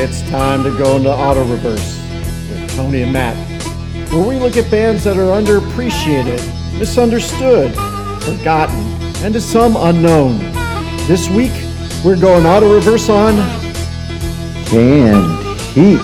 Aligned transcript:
It's 0.00 0.22
time 0.30 0.62
to 0.62 0.70
go 0.78 0.96
into 0.96 1.10
auto 1.10 1.44
reverse 1.44 1.98
with 2.48 2.76
Tony 2.76 3.02
and 3.02 3.12
Matt, 3.12 3.36
where 4.12 4.22
we 4.26 4.36
look 4.36 4.56
at 4.56 4.70
bands 4.70 5.02
that 5.02 5.16
are 5.16 5.42
underappreciated, 5.42 6.38
misunderstood, 6.78 7.72
forgotten, 8.22 8.78
and 9.24 9.34
to 9.34 9.40
some 9.40 9.74
unknown. 9.76 10.38
This 11.08 11.28
week, 11.28 11.50
we're 12.04 12.16
going 12.16 12.46
auto 12.46 12.72
reverse 12.72 13.08
on 13.08 13.34
Canned 14.66 15.58
Heat. 15.72 15.98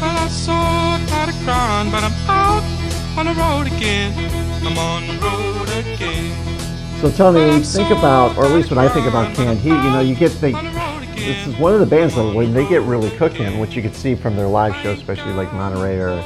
Well, 0.00 0.16
I 0.16 0.28
saw 0.28 0.96
a 0.96 1.28
of 1.28 1.44
ground, 1.44 1.92
but 1.92 2.02
I'm 2.02 2.14
out 2.26 2.64
on 3.18 3.26
the 3.26 3.34
road 3.34 3.66
again. 3.66 4.14
I'm 4.66 4.78
on 4.78 5.06
the 5.08 5.18
road 5.18 5.68
again. 5.68 6.34
So 7.02 7.10
Tony, 7.10 7.40
when 7.40 7.58
you 7.58 7.64
think 7.64 7.90
about, 7.90 8.34
or 8.38 8.46
at 8.46 8.52
least 8.52 8.70
when 8.70 8.78
I 8.78 8.88
think 8.88 9.06
about 9.06 9.36
Canned 9.36 9.58
Heat, 9.58 9.70
you 9.70 9.90
know, 9.90 10.00
you 10.00 10.14
get 10.14 10.32
the 10.40 10.52
this 11.24 11.46
is 11.46 11.56
one 11.56 11.72
of 11.74 11.80
the 11.80 11.86
bands 11.86 12.14
that 12.14 12.34
when 12.34 12.52
they 12.52 12.68
get 12.68 12.82
really 12.82 13.10
cooking, 13.16 13.58
which 13.58 13.74
you 13.74 13.82
can 13.82 13.92
see 13.92 14.14
from 14.14 14.36
their 14.36 14.46
live 14.46 14.74
shows, 14.76 14.98
especially 14.98 15.32
like 15.32 15.52
Monterey 15.52 15.98
or 15.98 16.22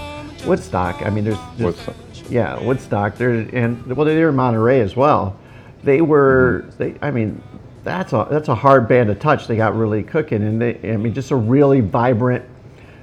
Woodstock. 0.46 1.02
I 1.04 1.10
mean, 1.10 1.24
there's, 1.24 1.38
there's 1.56 1.76
Woodstock. 1.76 1.96
yeah, 2.30 2.60
Woodstock. 2.62 3.16
There 3.16 3.30
and 3.30 3.84
well, 3.86 4.06
they 4.06 4.16
were 4.22 4.30
in 4.30 4.36
Monterey 4.36 4.80
as 4.80 4.96
well. 4.96 5.38
They 5.82 6.00
were 6.00 6.64
Mm-hmm. 6.68 6.78
they. 6.82 6.94
I 7.02 7.10
mean, 7.10 7.42
that's 7.84 8.12
a 8.12 8.26
that's 8.30 8.48
a 8.48 8.54
hard 8.54 8.88
band 8.88 9.08
to 9.08 9.14
touch. 9.14 9.46
They 9.46 9.56
got 9.56 9.76
really 9.76 10.02
cooking, 10.02 10.42
and 10.42 10.60
they. 10.60 10.78
I 10.92 10.96
mean, 10.96 11.14
just 11.14 11.30
a 11.30 11.36
really 11.36 11.80
vibrant, 11.80 12.44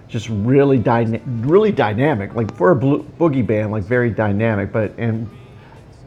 just 0.07 0.29
really 0.29 0.77
dyna- 0.79 1.21
really 1.25 1.71
dynamic. 1.71 2.33
Like 2.35 2.55
for 2.57 2.71
a 2.71 2.75
blue, 2.75 3.03
boogie 3.19 3.45
band, 3.45 3.71
like 3.71 3.83
very 3.83 4.09
dynamic. 4.09 4.71
But 4.71 4.93
and 4.97 5.29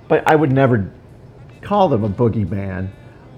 but 0.09 0.27
I 0.28 0.37
would 0.37 0.53
never 0.53 0.91
call 1.62 1.89
them 1.89 2.05
a 2.05 2.09
boogie 2.09 2.48
band. 2.48 2.91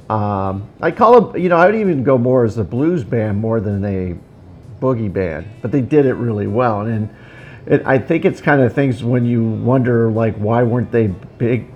Um, 0.09 0.69
I 0.81 0.91
call 0.91 1.21
them, 1.21 1.43
you 1.43 1.49
know, 1.49 1.57
I 1.57 1.67
would 1.67 1.75
even 1.75 2.03
go 2.03 2.17
more 2.17 2.45
as 2.45 2.57
a 2.59 2.65
blues 2.65 3.05
band 3.05 3.39
more 3.39 3.61
than 3.61 3.85
a 3.85 4.17
boogie 4.81 5.13
band. 5.13 5.47
But 5.61 5.71
they 5.73 5.81
did 5.83 6.07
it 6.07 6.15
really 6.15 6.47
well, 6.47 6.81
and 6.83 7.11
it, 7.67 7.83
I 7.85 7.99
think 7.99 8.25
it's 8.25 8.41
kind 8.41 8.63
of 8.63 8.73
things 8.73 9.05
when 9.05 9.27
you 9.27 9.45
wonder 9.45 10.11
like 10.11 10.35
why 10.37 10.63
weren't 10.63 10.91
they 10.91 11.09
big, 11.09 11.67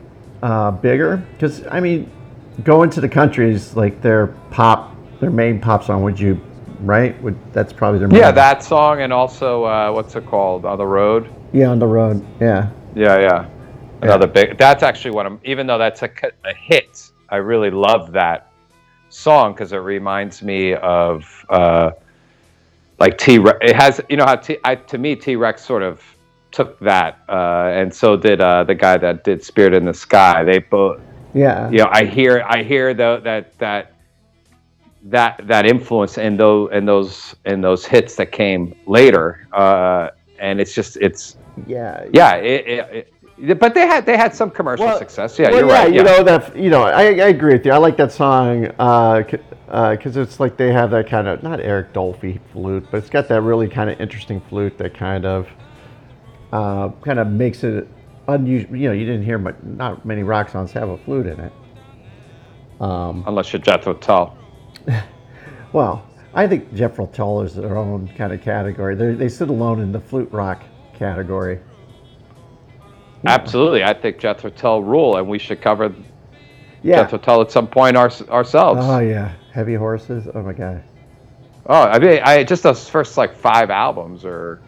uh, 0.43 0.71
bigger? 0.71 1.19
Because 1.33 1.67
I 1.71 1.81
mean, 1.81 2.11
going 2.65 2.89
to 2.91 3.01
the 3.03 3.09
country 3.09 3.53
is 3.53 3.77
like 3.77 4.01
their 4.01 4.29
pop, 4.51 4.97
their 5.21 5.31
main 5.31 5.61
pop 5.61 5.85
song. 5.85 6.03
Would 6.03 6.19
you, 6.19 6.41
right? 6.81 7.21
Would 7.23 7.37
that's 7.53 7.73
probably 7.75 7.99
their 7.99 8.09
main, 8.09 8.19
Yeah, 8.19 8.31
that 8.33 8.65
song 8.65 9.03
and 9.03 9.13
also 9.13 9.65
uh, 9.65 9.93
what's 9.93 10.17
it 10.17 10.27
called? 10.27 10.65
On 10.65 10.79
the 10.79 10.87
road. 10.87 11.29
yeah 11.53 11.67
on 11.69 11.79
the 11.79 11.87
road, 11.87 12.25
yeah. 12.41 12.71
Yeah, 12.95 13.19
yeah. 13.19 13.49
Another 14.01 14.27
big. 14.27 14.59
That's 14.59 14.83
actually 14.83 15.13
one 15.13 15.27
of. 15.27 15.39
Even 15.45 15.67
though 15.67 15.79
that's 15.79 16.03
a, 16.03 16.11
a 16.45 16.53
hit, 16.55 17.12
I 17.33 17.37
really 17.37 17.71
love 17.71 18.13
that 18.13 18.53
song 19.09 19.55
because 19.55 19.73
it 19.73 19.79
reminds 19.79 20.43
me 20.43 20.75
of 20.75 21.25
uh, 21.49 21.93
like 22.99 23.17
T. 23.17 23.39
Rex. 23.39 23.57
It 23.63 23.75
has, 23.75 24.03
you 24.11 24.19
know 24.19 24.27
how 24.27 24.37
T. 24.37 24.59
I, 24.65 24.75
to 24.75 24.99
me 24.99 25.17
T. 25.17 25.35
Rex 25.37 25.65
sort 25.65 25.83
of 25.83 26.03
took 26.51 26.79
that, 26.81 27.21
uh, 27.31 27.71
and 27.73 27.93
so 27.93 28.19
did 28.19 28.43
uh, 28.43 28.65
the 28.65 28.75
guy 28.75 28.99
that 28.99 29.25
did 29.25 29.43
Spirit 29.43 29.73
in 29.73 29.87
the 29.87 29.95
Sky. 29.95 30.45
They 30.45 30.59
both. 30.59 31.01
Yeah, 31.33 31.71
You 31.71 31.79
know, 31.79 31.89
I 31.91 32.05
hear, 32.05 32.45
I 32.47 32.63
hear 32.63 32.93
though 32.93 33.19
that 33.21 33.59
that 33.59 33.95
that 35.05 35.41
that 35.47 35.65
influence 35.65 36.19
in 36.19 36.37
those 36.37 36.71
in 36.73 36.85
those 36.85 37.35
in 37.47 37.63
those 37.63 37.87
hits 37.87 38.17
that 38.17 38.31
came 38.31 38.77
later, 38.87 39.49
uh, 39.55 40.11
and 40.39 40.61
it's 40.61 40.75
just 40.75 40.99
it's 40.99 41.39
yeah, 41.67 42.05
yeah, 42.13 42.35
it, 42.35 42.67
it, 42.67 42.95
it, 42.95 43.12
but 43.59 43.75
they 43.75 43.87
had 43.87 44.07
they 44.07 44.17
had 44.17 44.35
some 44.35 44.51
commercial 44.51 44.87
Well- 44.87 44.99
success. 44.99 45.39
Yeah, 45.39 45.51
well, 45.51 45.59
you're 45.61 45.69
yeah, 45.69 45.83
right. 45.83 45.95
You 45.95 46.03
know 46.03 46.23
that 46.23 46.57
you 46.57 46.71
know 46.71 46.83
I, 46.83 47.03
I 47.03 47.29
agree 47.29 47.55
with 47.55 47.67
you. 47.67 47.73
I 47.73 47.79
like 47.79 47.97
that 47.97 48.13
song 48.13 48.63
because 48.63 50.17
it's 50.17 50.39
like 50.39 50.57
they 50.57 50.73
have 50.73 50.91
that 50.93 51.09
kind 51.09 51.27
of 51.27 51.43
not 51.43 51.61
Eric 51.61 51.93
Dolphy 51.93 52.41
flute, 52.53 52.87
but 52.91 52.99
it's 52.99 53.11
got 53.11 53.29
that 53.29 53.41
really 53.43 53.69
kind 53.69 53.91
of 53.91 54.01
interesting 54.01 54.41
flute 54.49 54.79
that 54.79 54.95
kind 54.95 55.27
of 55.27 55.49
uh, 56.53 56.91
kind 57.03 57.19
of 57.19 57.29
makes 57.29 57.65
it 57.65 57.89
unusual. 58.29 58.77
You 58.77 58.89
know, 58.89 58.95
you 58.95 59.07
didn't 59.07 59.25
hear 59.25 59.39
much, 59.39 59.57
not 59.63 60.05
many 60.05 60.23
rock 60.23 60.49
songs 60.49 60.71
have 60.73 60.89
a 60.89 60.99
flute 60.99 61.27
in 61.27 61.41
it. 61.41 61.53
Um, 62.81 63.25
Unless 63.27 63.53
you're 63.53 63.63
Jethro 63.63 63.95
Tull. 63.95 64.37
well, 65.73 66.07
I 66.35 66.47
think 66.47 66.75
Jethro 66.75 67.07
Tull 67.07 67.43
is 67.43 67.55
their 67.55 67.77
own 67.77 68.09
kind 68.17 68.33
of 68.33 68.41
category. 68.41 68.95
They 68.95 69.15
they 69.15 69.29
sit 69.29 69.49
alone 69.49 69.81
in 69.81 69.91
the 69.93 70.01
flute 70.01 70.31
rock 70.33 70.63
category. 70.95 71.61
Absolutely, 73.27 73.85
I 73.85 73.93
think 73.95 74.19
Jethro 74.19 74.51
Tull 74.51 74.83
rule, 74.83 75.17
and 75.17 75.29
we 75.29 75.39
should 75.39 75.61
cover 75.61 75.93
Yeah. 76.83 77.03
Jethro 77.03 77.19
Tull 77.19 77.41
at 77.43 77.51
some 77.53 77.67
point 77.69 77.97
our, 77.97 78.11
ourselves. 78.31 78.81
Oh 78.83 78.99
yeah, 78.99 79.33
heavy 79.53 79.75
horses. 79.75 80.27
Oh 80.35 80.43
my 80.43 80.53
god. 80.53 80.83
oh, 81.67 81.83
I 81.83 81.99
mean, 81.99 82.21
I 82.25 82.43
just 82.45 82.63
those 82.65 82.89
first 82.89 83.17
like 83.17 83.35
five 83.35 83.71
albums 83.71 84.25
are 84.25 84.61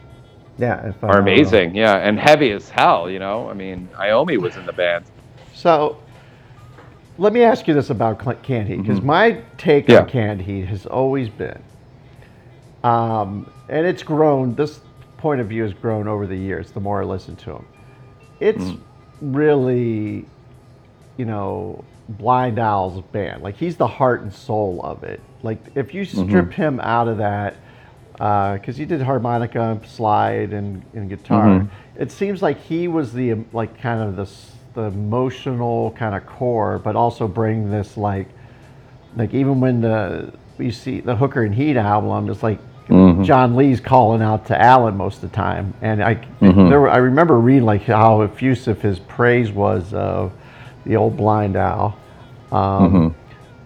Yeah. 0.59 0.88
If, 0.91 1.03
are 1.03 1.19
amazing. 1.19 1.75
Yeah, 1.75 1.97
and 1.97 2.19
heavy 2.19 2.53
as 2.53 2.69
hell. 2.69 3.10
You 3.10 3.19
know, 3.19 3.50
I 3.50 3.54
mean, 3.54 3.88
Iommi 3.94 4.38
was 4.38 4.56
in 4.56 4.66
the 4.66 4.72
band. 4.72 5.04
So, 5.53 5.97
let 7.19 7.32
me 7.32 7.42
ask 7.42 7.66
you 7.66 7.75
this 7.75 7.91
about 7.91 8.21
canned 8.44 8.69
heat, 8.69 8.76
because 8.82 9.03
my 9.03 9.41
take 9.59 9.88
Yeah. 9.88 10.00
on 10.03 10.09
canned 10.09 10.42
heat 10.42 10.66
has 10.66 10.86
always 10.86 11.28
been, 11.28 11.60
um, 12.84 13.50
and 13.69 13.84
it's 13.86 14.03
grown. 14.04 14.54
This 14.54 14.81
point 15.19 15.41
of 15.41 15.48
view 15.48 15.62
has 15.65 15.72
grown 15.72 16.06
over 16.06 16.26
the 16.26 16.36
years. 16.36 16.71
The 16.71 16.81
more 16.81 17.00
I 17.03 17.04
listen 17.04 17.34
to 17.36 17.47
them, 17.47 17.66
it's 18.44 18.62
mm. 18.62 18.81
really, 19.22 20.27
you 21.16 21.25
know, 21.25 21.82
Blind 22.10 22.59
Owl's 22.59 23.03
band. 23.06 23.43
Like 23.43 23.56
he's 23.56 23.77
the 23.77 23.87
heart 23.87 24.21
and 24.21 24.32
soul 24.32 24.82
of 24.84 25.03
it. 25.03 25.21
Like 25.43 25.59
if 25.75 25.94
you 25.94 26.03
mm-hmm. 26.03 26.28
strip 26.28 26.53
him 26.53 26.78
out 26.81 27.09
of 27.09 27.19
that, 27.19 27.56
uh, 28.21 28.54
because 28.54 28.77
he 28.77 28.84
did 28.84 29.00
harmonica, 29.00 29.81
slide, 29.87 30.53
and, 30.53 30.84
and 30.93 31.09
guitar, 31.09 31.47
mm-hmm. 31.47 32.03
it 32.03 32.12
seems 32.12 32.43
like 32.43 32.60
he 32.60 32.87
was 32.87 33.15
the 33.15 33.33
um, 33.33 33.47
like 33.53 33.81
kind 33.81 34.03
of 34.03 34.16
the 34.16 34.31
the 34.75 34.88
emotional 34.88 35.93
kind 35.93 36.15
of 36.15 36.27
core, 36.27 36.78
but 36.78 36.97
also 36.97 37.27
bring 37.27 37.71
this 37.71 37.97
like 37.97 38.28
like 39.16 39.33
even 39.33 39.59
when 39.59 39.81
the 39.81 40.34
you 40.59 40.71
see 40.71 41.00
the 41.00 41.16
Hooker 41.16 41.43
and 41.43 41.54
Heat 41.54 41.78
album, 41.78 42.28
it's 42.28 42.43
like 42.43 42.59
John 43.25 43.56
Lee's 43.56 43.81
calling 43.81 44.21
out 44.22 44.47
to 44.47 44.61
Alan 44.61 44.97
most 44.97 45.22
of 45.22 45.31
the 45.31 45.37
time, 45.37 45.72
and 45.81 46.03
I 46.03 46.15
there 46.69 46.81
were, 46.81 46.91
I 46.91 46.99
remember 46.99 47.39
reading 47.41 47.65
like 47.65 47.83
how 47.83 48.21
effusive 48.22 48.83
his 48.83 48.99
praise 48.99 49.50
was 49.50 49.93
of 49.95 50.33
the 50.84 50.97
old 50.97 51.17
Blind 51.17 51.56
Owl. 51.56 51.97
Um, 52.53 53.15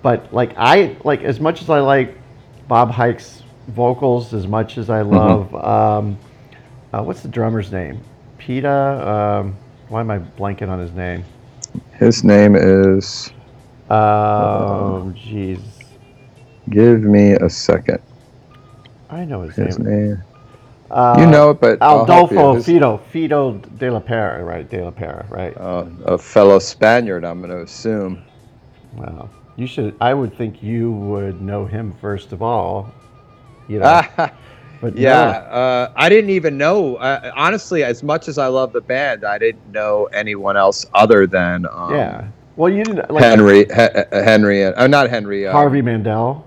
But 0.02 0.32
like 0.32 0.52
I 0.56 0.96
like 1.04 1.22
as 1.24 1.40
much 1.40 1.60
as 1.62 1.68
I 1.70 1.80
like 1.80 2.16
Bob 2.68 2.90
Hite's 2.92 3.42
vocals, 3.68 4.32
as 4.32 4.46
much 4.46 4.78
as 4.78 4.88
I 4.88 5.02
love 5.02 5.52
um, 5.54 6.16
uh, 6.92 7.02
what's 7.02 7.20
the 7.22 7.28
drummer's 7.28 7.72
name? 7.72 8.00
Peta. 8.38 9.40
Um, 9.42 9.56
why 9.88 10.00
am 10.00 10.10
I 10.10 10.18
blanking 10.20 10.68
on 10.68 10.78
his 10.78 10.92
name? 10.92 11.24
His 11.94 12.22
name 12.24 12.54
is. 12.56 13.32
Um, 13.90 15.14
jeez, 15.14 15.60
Give 16.70 17.00
me 17.02 17.32
a 17.32 17.48
second. 17.50 18.00
I 19.10 19.24
know 19.24 19.42
his, 19.42 19.56
His 19.56 19.78
name. 19.78 20.08
name. 20.08 20.22
Uh, 20.90 21.16
you 21.18 21.26
know 21.26 21.50
it, 21.50 21.60
but 21.60 21.78
I'll 21.82 22.04
help 22.06 22.30
you. 22.30 22.38
Adolfo 22.38 22.54
His- 22.54 22.66
Fito 22.66 23.00
Fito 23.12 23.78
de 23.78 23.90
la 23.90 24.00
Parra, 24.00 24.42
right? 24.42 24.68
De 24.68 24.82
la 24.82 24.90
Parra, 24.90 25.26
right? 25.28 25.54
uh, 25.56 25.84
a 26.06 26.16
fellow 26.18 26.58
Spaniard, 26.58 27.24
I'm 27.24 27.40
going 27.40 27.50
to 27.50 27.62
assume. 27.62 28.22
Wow. 28.94 29.28
You 29.56 29.66
should. 29.66 29.96
I 30.00 30.14
would 30.14 30.34
think 30.36 30.62
you 30.62 30.92
would 30.92 31.42
know 31.42 31.66
him 31.66 31.92
first 32.00 32.32
of 32.32 32.42
all. 32.42 32.90
You 33.66 33.80
know. 33.80 34.02
but 34.80 34.96
yeah, 34.96 35.44
no. 35.50 35.54
uh, 35.56 35.92
I 35.96 36.08
didn't 36.08 36.30
even 36.30 36.56
know. 36.56 36.96
Uh, 36.96 37.32
honestly, 37.34 37.82
as 37.82 38.02
much 38.02 38.28
as 38.28 38.38
I 38.38 38.46
love 38.46 38.72
the 38.72 38.80
band, 38.80 39.24
I 39.24 39.36
didn't 39.36 39.70
know 39.72 40.06
anyone 40.12 40.56
else 40.56 40.86
other 40.94 41.26
than 41.26 41.66
um, 41.70 41.92
yeah. 41.92 42.28
Well, 42.56 42.72
you 42.72 42.82
didn't 42.84 43.10
like 43.10 43.22
Henry, 43.22 43.64
he, 43.66 43.70
uh, 43.72 44.04
Henry, 44.24 44.64
uh, 44.64 44.86
not 44.86 45.10
Henry. 45.10 45.46
Uh, 45.46 45.52
Harvey 45.52 45.82
Mandel. 45.82 46.46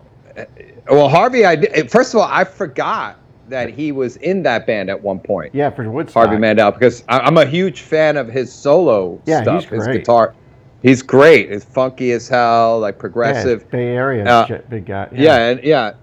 Well, 0.89 1.09
Harvey, 1.09 1.45
I 1.45 1.87
first 1.87 2.13
of 2.13 2.21
all, 2.21 2.27
I 2.29 2.43
forgot 2.43 3.17
that 3.49 3.69
he 3.69 3.91
was 3.91 4.15
in 4.17 4.43
that 4.43 4.65
band 4.65 4.89
at 4.89 5.01
one 5.01 5.19
point. 5.19 5.53
Yeah, 5.53 5.69
for 5.69 5.89
Woodstock. 5.89 6.27
Harvey 6.27 6.39
Mandel, 6.39 6.71
because 6.71 7.03
I, 7.09 7.19
I'm 7.19 7.37
a 7.37 7.45
huge 7.45 7.81
fan 7.81 8.17
of 8.17 8.27
his 8.29 8.51
solo 8.51 9.21
Yeah, 9.25 9.41
stuff. 9.43 9.63
he's 9.63 9.69
his 9.71 9.87
guitar, 9.87 10.33
he's 10.81 11.01
great. 11.01 11.51
It's 11.51 11.65
funky 11.65 12.11
as 12.13 12.27
hell, 12.27 12.79
like 12.79 12.97
progressive. 12.97 13.61
Yeah. 13.63 13.67
Bay 13.71 13.87
Area 13.95 14.25
Uh, 14.25 14.45
shit, 14.47 14.69
big 14.69 14.85
guy. 14.85 15.07
Yeah, 15.13 15.49
and 15.49 15.63
yeah, 15.63 15.93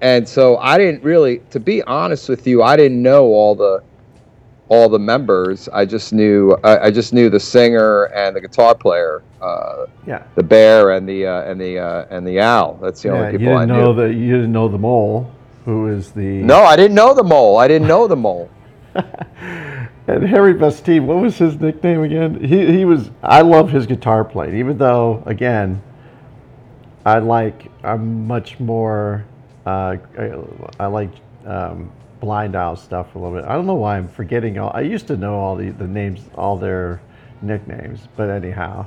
and 0.00 0.28
so 0.28 0.58
I 0.58 0.78
didn't 0.78 1.02
really, 1.02 1.38
to 1.50 1.58
be 1.60 1.82
honest 1.82 2.28
with 2.28 2.46
you, 2.46 2.62
I 2.62 2.76
didn't 2.76 3.02
know 3.02 3.26
all 3.26 3.54
the 3.54 3.82
all 4.68 4.88
the 4.88 4.98
members. 4.98 5.68
I 5.72 5.84
just 5.84 6.12
knew 6.12 6.56
I, 6.64 6.86
I 6.86 6.90
just 6.90 7.12
knew 7.12 7.30
the 7.30 7.40
singer 7.40 8.04
and 8.14 8.34
the 8.36 8.40
guitar 8.40 8.74
player, 8.74 9.22
uh, 9.40 9.86
yeah. 10.06 10.24
the 10.34 10.42
bear 10.42 10.92
and 10.92 11.08
the 11.08 11.26
uh, 11.26 11.42
and 11.50 11.60
the 11.60 11.78
uh, 11.78 12.06
and 12.10 12.26
the 12.26 12.40
owl. 12.40 12.78
That's 12.82 13.02
the 13.02 13.08
Yeah, 13.08 13.14
only 13.14 13.32
you 13.32 13.38
people 13.38 13.56
I 13.56 13.66
didn't 13.66 13.76
knew. 13.76 13.82
know 13.84 13.94
that. 13.94 14.14
You 14.14 14.32
didn't 14.36 14.52
know 14.52 14.68
the 14.68 14.78
mole, 14.78 15.30
who 15.64 15.88
is 15.88 16.10
the 16.12 16.42
no, 16.42 16.62
I 16.64 16.76
didn't 16.76 16.94
know 16.96 17.14
the 17.14 17.22
mole. 17.24 17.58
I 17.58 17.68
didn't 17.68 17.88
know 17.88 18.06
the 18.06 18.16
mole. 18.16 18.50
And 20.08 20.22
Harry 20.22 20.52
Vestine, 20.52 21.04
what 21.08 21.16
was 21.16 21.36
his 21.36 21.60
nickname 21.60 22.04
again? 22.04 22.38
He 22.40 22.64
he 22.78 22.84
was. 22.84 23.10
I 23.24 23.40
love 23.40 23.70
his 23.72 23.86
guitar 23.86 24.24
playing, 24.24 24.56
even 24.56 24.78
though 24.78 25.20
again, 25.26 25.82
I 27.04 27.18
like. 27.18 27.70
I'm 27.82 28.26
much 28.26 28.60
more 28.60 29.24
Uh, 29.66 29.96
I, 30.16 30.32
I 30.78 30.86
like 30.86 31.10
um, 31.44 31.90
Blind 32.20 32.56
Owl 32.56 32.76
stuff 32.76 33.14
a 33.14 33.18
little 33.18 33.34
bit. 33.34 33.44
I 33.44 33.54
don't 33.54 33.66
know 33.66 33.74
why 33.74 33.96
I'm 33.96 34.08
forgetting 34.08 34.58
all. 34.58 34.70
I 34.74 34.80
used 34.80 35.06
to 35.08 35.16
know 35.16 35.34
all 35.34 35.56
the, 35.56 35.70
the 35.70 35.86
names, 35.86 36.20
all 36.34 36.56
their 36.56 37.00
nicknames, 37.42 38.08
but 38.16 38.30
anyhow. 38.30 38.86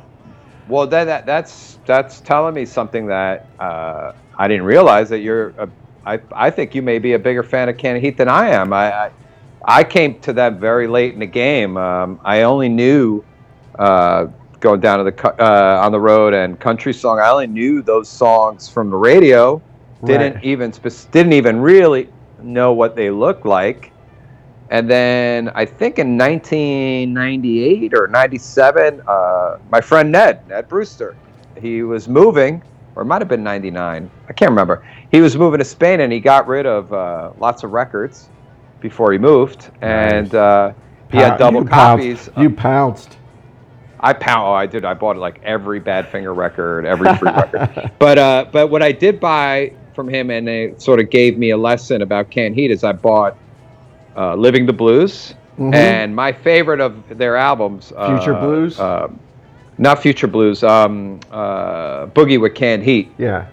Well, 0.67 0.85
then 0.87 1.07
that, 1.07 1.25
that's 1.25 1.79
that's 1.85 2.21
telling 2.21 2.53
me 2.53 2.65
something 2.65 3.07
that 3.07 3.47
uh, 3.59 4.13
I 4.37 4.47
didn't 4.47 4.65
realize 4.65 5.09
that 5.09 5.19
you're. 5.19 5.49
A, 5.57 5.69
I 6.05 6.19
I 6.31 6.49
think 6.49 6.75
you 6.75 6.81
may 6.81 6.99
be 6.99 7.13
a 7.13 7.19
bigger 7.19 7.43
fan 7.43 7.69
of 7.69 7.77
Canned 7.77 8.01
Heat 8.03 8.17
than 8.17 8.27
I 8.29 8.49
am. 8.49 8.71
I 8.73 8.91
I, 9.05 9.11
I 9.63 9.83
came 9.83 10.19
to 10.21 10.33
them 10.33 10.59
very 10.59 10.87
late 10.87 11.13
in 11.13 11.19
the 11.19 11.25
game. 11.25 11.75
Um, 11.77 12.19
I 12.23 12.43
only 12.43 12.69
knew 12.69 13.23
uh, 13.77 14.27
going 14.59 14.79
down 14.79 15.03
to 15.03 15.11
the 15.11 15.43
uh, 15.43 15.81
on 15.83 15.91
the 15.91 15.99
road 15.99 16.33
and 16.33 16.59
country 16.59 16.93
song. 16.93 17.19
I 17.19 17.29
only 17.29 17.47
knew 17.47 17.81
those 17.81 18.07
songs 18.07 18.67
from 18.69 18.89
the 18.89 18.97
radio. 18.97 19.61
Didn't 20.05 20.35
Right. 20.35 20.43
even 20.45 20.71
didn't 21.11 21.33
even 21.33 21.59
really 21.59 22.09
know 22.43 22.73
what 22.73 22.95
they 22.95 23.09
look 23.09 23.45
like. 23.45 23.91
And 24.71 24.89
then 24.89 25.49
I 25.55 25.65
think 25.65 25.97
in 25.97 26.17
1998 26.17 27.93
or 27.93 28.07
97, 28.07 29.01
uh, 29.07 29.57
my 29.71 29.81
friend 29.81 30.11
Ned, 30.11 30.47
Ned 30.47 30.67
Brewster, 30.67 31.15
he 31.59 31.81
was 31.81 32.07
moving, 32.07 32.61
or 32.95 33.01
it 33.01 33.05
might 33.05 33.21
have 33.21 33.27
been 33.27 33.43
99. 33.43 34.09
I 34.27 34.33
can't 34.33 34.49
remember. 34.51 34.85
He 35.11 35.21
was 35.21 35.35
moving 35.35 35.57
to 35.59 35.65
Spain 35.65 36.01
and 36.01 36.13
he 36.13 36.19
got 36.19 36.47
rid 36.47 36.65
of 36.67 36.93
uh, 36.93 37.31
lots 37.39 37.63
of 37.63 37.71
records 37.71 38.29
before 38.79 39.11
he 39.11 39.17
moved. 39.17 39.71
And 39.81 40.33
uh, 40.35 40.73
he 41.11 41.17
had 41.17 41.37
double 41.37 41.63
you 41.63 41.67
pounced- 41.69 42.27
copies. 42.27 42.29
You 42.37 42.49
pounced. 42.51 43.17
I 44.01 44.13
pound. 44.13 44.47
Oh, 44.47 44.53
I 44.53 44.65
did. 44.65 44.85
I 44.85 44.93
bought 44.93 45.17
like 45.17 45.41
every 45.43 45.81
Badfinger 45.81 46.33
record, 46.33 46.85
every 46.85 47.13
free 47.17 47.31
record. 47.31 47.91
But 47.99 48.17
uh, 48.17 48.45
but 48.49 48.67
what 48.67 48.81
I 48.81 48.93
did 48.93 49.19
buy 49.19 49.73
from 49.95 50.07
him, 50.07 50.29
and 50.29 50.47
it 50.47 50.81
sort 50.81 50.99
of 50.99 51.09
gave 51.09 51.37
me 51.37 51.49
a 51.51 51.57
lesson 51.57 52.01
about 52.01 52.29
canned 52.29 52.55
heat, 52.55 52.71
is 52.71 52.83
I 52.83 52.91
bought 52.93 53.35
uh, 54.17 54.35
"Living 54.35 54.65
the 54.65 54.73
Blues," 54.73 55.33
Mhm. 55.57 55.73
and 55.75 56.15
my 56.15 56.31
favorite 56.31 56.79
of 56.81 56.93
their 57.17 57.35
albums, 57.35 57.93
uh, 57.95 58.15
Future 58.17 58.33
Blues? 58.33 58.79
uh, 58.79 59.07
not 59.77 59.99
Future 59.99 60.27
Blues, 60.27 60.63
um, 60.63 61.19
uh, 61.31 62.05
Boogie 62.07 62.39
with 62.39 62.53
Canned 62.55 62.83
Heat. 62.83 63.11
Yeah. 63.17 63.45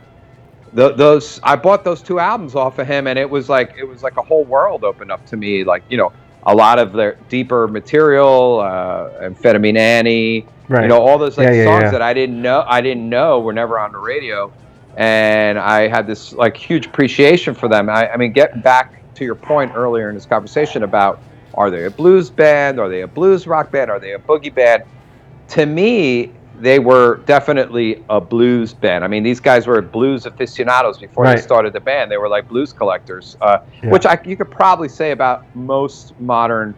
Th- 0.75 0.95
those 0.97 1.41
I 1.43 1.57
bought 1.57 1.85
those 1.85 2.03
two 2.03 2.19
albums 2.19 2.55
off 2.55 2.79
of 2.79 2.87
him, 2.87 3.07
and 3.07 3.19
it 3.19 3.29
was 3.31 3.49
like 3.49 3.75
it 3.79 3.85
was 3.89 4.03
like 4.03 4.17
a 4.17 4.23
whole 4.23 4.45
world 4.45 4.85
opened 4.85 5.11
up 5.13 5.25
to 5.27 5.37
me. 5.37 5.63
Like 5.65 5.83
you 5.89 5.97
know, 5.97 6.13
a 6.45 6.55
lot 6.55 6.79
of 6.79 6.93
their 6.93 7.17
deeper 7.29 7.67
material, 7.69 8.61
uh, 8.61 9.09
Amphetamine 9.29 9.79
Annie, 9.79 10.47
Right. 10.69 10.83
you 10.83 10.89
know, 10.89 11.01
all 11.01 11.19
those 11.19 11.39
like 11.39 11.47
Yeah, 11.49 11.55
yeah, 11.55 11.65
songs 11.65 11.83
yeah. 11.85 11.91
that 11.93 12.03
I 12.03 12.13
didn't 12.13 12.43
know 12.43 12.65
I 12.67 12.81
didn't 12.81 13.09
know 13.09 13.41
were 13.41 13.53
never 13.53 13.79
on 13.79 13.93
the 13.93 13.99
radio, 13.99 14.51
and 14.97 15.59
I 15.59 15.89
had 15.89 16.07
this 16.07 16.33
like 16.33 16.57
huge 16.57 16.87
appreciation 16.87 17.55
for 17.55 17.69
them. 17.69 17.89
I, 17.89 18.09
I 18.11 18.17
mean, 18.17 18.33
getting 18.33 18.63
back 18.63 18.93
to 19.15 19.25
your 19.25 19.35
point 19.35 19.73
earlier 19.75 20.09
in 20.09 20.15
this 20.15 20.27
conversation 20.27 20.83
about 20.83 21.23
are 21.55 21.71
they 21.71 21.85
a 21.85 21.91
blues 21.91 22.31
band, 22.31 22.79
are 22.81 22.89
they 22.89 23.03
a 23.03 23.09
blues 23.09 23.47
rock 23.47 23.71
band, 23.73 23.91
are 23.91 24.01
they 24.01 24.13
a 24.13 24.19
boogie 24.19 24.55
band? 24.55 24.83
To 25.49 25.67
me, 25.67 26.33
they 26.55 26.79
were 26.79 27.23
definitely 27.27 28.05
a 28.09 28.21
blues 28.21 28.73
band. 28.75 29.05
I 29.05 29.09
mean, 29.09 29.23
these 29.23 29.41
guys 29.41 29.67
were 29.67 29.81
blues 29.83 30.27
aficionados 30.27 30.99
before 30.99 31.25
Right. 31.25 31.37
they 31.37 31.43
started 31.43 31.73
the 31.73 31.81
band. 31.81 32.11
They 32.11 32.17
were 32.17 32.29
like 32.29 32.49
blues 32.49 32.73
collectors, 32.73 33.37
uh, 33.41 33.59
Yeah. 33.83 33.91
which 33.91 34.07
I, 34.07 34.19
you 34.25 34.37
could 34.37 34.51
probably 34.51 34.89
say 34.89 35.13
about 35.13 35.55
most 35.55 36.19
modern 36.19 36.75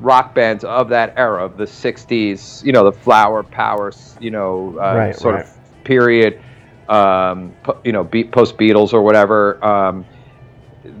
rock 0.00 0.34
bands 0.34 0.62
of 0.64 0.90
that 0.90 1.12
era 1.16 1.44
of 1.44 1.56
the 1.56 1.66
60s 1.66 2.62
you 2.64 2.70
know 2.72 2.84
the 2.84 2.92
flower 2.92 3.42
power 3.42 3.92
you 4.20 4.30
know 4.30 4.78
uh, 4.80 4.94
Right, 4.94 5.16
sort 5.16 5.34
right. 5.34 5.44
of 5.44 5.84
period 5.84 6.40
um, 6.88 7.54
po- 7.62 7.78
you 7.84 7.92
know 7.92 8.04
be- 8.04 8.24
post 8.24 8.56
beatles 8.56 8.92
or 8.92 9.02
whatever 9.02 9.62
um, 9.64 10.04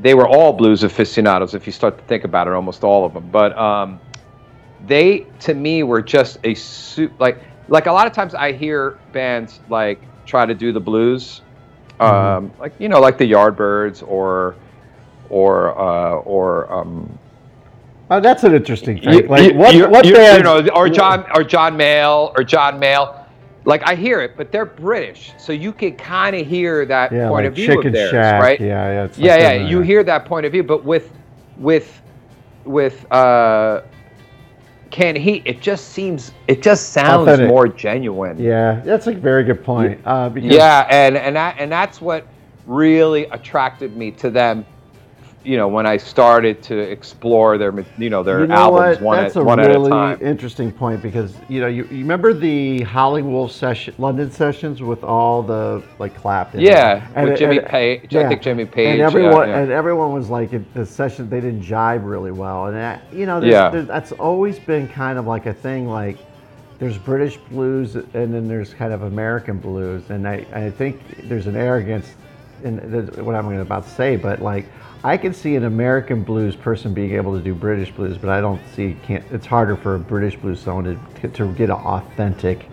they 0.02 0.14
were 0.14 0.28
all 0.28 0.52
blues 0.52 0.82
aficionados 0.82 1.54
if 1.54 1.66
you 1.66 1.72
start 1.72 1.96
to 1.98 2.04
think 2.04 2.24
about 2.24 2.46
it 2.46 2.52
almost 2.52 2.84
all 2.84 3.04
of 3.06 3.14
them 3.14 3.28
but 3.30 3.56
um, 3.58 3.98
they 4.86 5.26
to 5.40 5.54
me 5.54 5.82
were 5.82 6.02
just 6.02 6.38
a 6.44 6.54
su- 6.54 7.10
like 7.18 7.42
like 7.68 7.86
a 7.86 7.92
lot 7.92 8.06
of 8.06 8.12
times 8.12 8.34
i 8.34 8.52
hear 8.52 8.98
bands 9.12 9.60
like 9.68 10.00
try 10.26 10.44
to 10.46 10.54
do 10.54 10.72
the 10.72 10.80
blues 10.80 11.40
um, 12.00 12.52
like 12.60 12.72
you 12.78 12.88
know 12.88 13.00
like 13.00 13.18
the 13.18 13.30
yardbirds 13.30 14.06
or 14.06 14.54
or 15.30 15.78
uh, 15.78 16.12
or 16.20 16.70
um, 16.72 17.18
Oh, 18.10 18.20
that's 18.20 18.42
an 18.42 18.54
interesting 18.54 18.98
thing. 19.02 19.26
like, 19.26 19.52
you- 19.52 19.58
what, 19.58 19.74
you- 19.74 19.86
what 19.88 20.06
you- 20.06 20.14
bands- 20.14 20.38
you 20.38 20.42
know, 20.44 20.66
or 20.74 20.88
John 20.88 21.26
or 21.34 21.44
John 21.44 21.76
Mayall 21.76 22.32
or 22.38 22.42
John 22.42 22.80
Mayall. 22.80 23.17
Like 23.68 23.86
I 23.86 23.96
hear 23.96 24.22
it, 24.22 24.34
but 24.34 24.50
they're 24.50 24.64
British, 24.64 25.34
so 25.36 25.52
you 25.52 25.74
can 25.74 25.94
kind 25.94 26.34
of 26.34 26.46
hear 26.46 26.86
that 26.86 27.12
yeah, 27.12 27.28
point 27.28 27.44
like 27.44 27.48
of 27.48 27.54
view 27.54 27.66
Chicken 27.66 27.88
of 27.88 27.92
theirs, 27.92 28.10
Shack. 28.10 28.40
right? 28.40 28.58
Yeah, 28.58 28.66
yeah. 28.66 29.04
it's 29.04 29.18
yeah, 29.18 29.32
like 29.32 29.42
yeah. 29.42 29.52
You 29.68 29.82
hear 29.82 30.02
that 30.04 30.24
point 30.24 30.46
of 30.46 30.52
view, 30.52 30.62
but 30.62 30.84
with 30.86 31.12
with 31.58 32.00
with 32.64 33.04
uh, 33.12 33.82
Canned 34.90 35.18
Heat, 35.18 35.42
it 35.44 35.60
just 35.60 35.90
seems 35.90 36.32
it 36.46 36.62
just 36.62 36.94
sounds 36.94 37.28
Authentic. 37.28 37.46
more 37.46 37.68
genuine. 37.68 38.38
Yeah, 38.38 38.80
that's 38.86 39.06
a 39.06 39.12
very 39.12 39.44
good 39.44 39.62
point. 39.62 40.00
Uh, 40.02 40.30
because 40.30 40.50
Yeah, 40.50 40.86
and 40.88 41.18
and 41.18 41.36
that 41.36 41.56
and 41.58 41.70
that's 41.70 42.00
what 42.00 42.26
really 42.66 43.24
attracted 43.26 43.94
me 43.98 44.12
to 44.12 44.30
them. 44.30 44.64
You 45.44 45.56
know, 45.56 45.68
when 45.68 45.86
I 45.86 45.96
started 45.96 46.62
to 46.64 46.76
explore 46.76 47.58
their, 47.58 47.72
you 47.96 48.10
know, 48.10 48.22
their 48.22 48.40
you 48.40 48.46
know 48.48 48.54
albums 48.54 48.96
what? 48.96 49.02
one, 49.02 49.16
That's 49.18 49.36
at, 49.36 49.40
a 49.42 49.44
one 49.44 49.58
really 49.58 49.86
at 49.90 50.14
a 50.14 50.16
time. 50.16 50.18
interesting 50.20 50.72
point 50.72 51.00
because 51.00 51.34
you 51.48 51.60
know 51.60 51.68
you, 51.68 51.84
you 51.84 51.98
remember 52.00 52.34
the 52.34 52.82
Hollywood 52.82 53.50
session, 53.50 53.94
London 53.98 54.30
sessions 54.32 54.82
with 54.82 55.04
all 55.04 55.42
the 55.42 55.82
like 56.00 56.14
Clapton. 56.16 56.60
Yeah, 56.60 57.06
And- 57.14 57.30
with 57.30 57.38
Jimmy 57.38 57.58
and- 57.58 57.66
Page. 57.66 58.08
yeah. 58.10 58.22
I 58.22 58.28
think 58.28 58.42
Jimmy 58.42 58.64
Page. 58.66 58.94
and 58.94 59.00
everyone 59.00 59.48
yeah. 59.48 59.58
and 59.60 59.70
everyone 59.70 60.12
was 60.12 60.28
like 60.28 60.50
the 60.74 60.84
session 60.84 61.30
they 61.30 61.40
didn't 61.40 61.62
jive 61.62 62.04
really 62.04 62.32
well 62.32 62.66
and 62.66 62.76
that, 62.76 63.02
you 63.12 63.24
know 63.24 63.40
there's, 63.40 63.52
Yeah. 63.52 63.70
there's, 63.70 63.86
that's 63.86 64.12
always 64.12 64.58
been 64.58 64.88
kind 64.88 65.18
of 65.18 65.26
like 65.26 65.46
a 65.46 65.54
thing 65.54 65.88
like 65.88 66.18
there's 66.78 66.98
british 66.98 67.36
blues 67.50 67.94
and 67.96 68.34
then 68.34 68.46
there's 68.48 68.74
kind 68.74 68.92
of 68.92 69.02
american 69.02 69.58
blues 69.58 70.10
and 70.10 70.26
i, 70.28 70.44
I 70.52 70.70
think 70.70 71.00
there's 71.28 71.46
an 71.46 71.56
arrogance 71.56 72.08
in 72.64 72.76
the, 72.90 73.24
what 73.24 73.34
i'm 73.34 73.52
about 73.60 73.84
to 73.84 73.90
say 73.90 74.16
but 74.16 74.40
like 74.42 74.66
i 75.04 75.16
can 75.16 75.32
see 75.34 75.56
an 75.56 75.64
american 75.64 76.22
blues 76.24 76.56
person 76.56 76.94
being 76.94 77.14
able 77.14 77.36
to 77.36 77.42
do 77.42 77.54
british 77.54 77.90
blues 77.92 78.18
but 78.18 78.30
i 78.30 78.40
don't 78.40 78.62
see 78.74 78.96
can't 79.02 79.24
it's 79.32 79.46
harder 79.46 79.76
for 79.76 79.96
a 79.96 80.00
british 80.00 80.36
blues 80.36 80.60
song 80.60 80.84
to, 81.22 81.28
to 81.30 81.52
get 81.54 81.70
an 81.70 81.76
authentic 81.76 82.70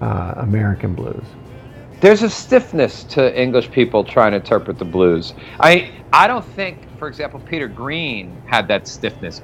uh, 0.00 0.34
american 0.38 0.94
blues 0.94 1.24
There's 2.00 2.22
a 2.22 2.30
stiffness 2.30 3.04
to 3.06 3.40
English 3.40 3.70
people 3.72 4.04
trying 4.04 4.32
to 4.32 4.38
interpret 4.38 4.78
the 4.78 4.86
blues. 4.86 5.34
I 5.60 5.92
I 6.12 6.28
don't 6.28 6.44
think, 6.46 6.88
for 6.98 7.08
example, 7.08 7.40
Peter 7.40 7.68
Green 7.68 8.42
had 8.46 8.68
that 8.68 8.88
stiffness. 8.88 9.42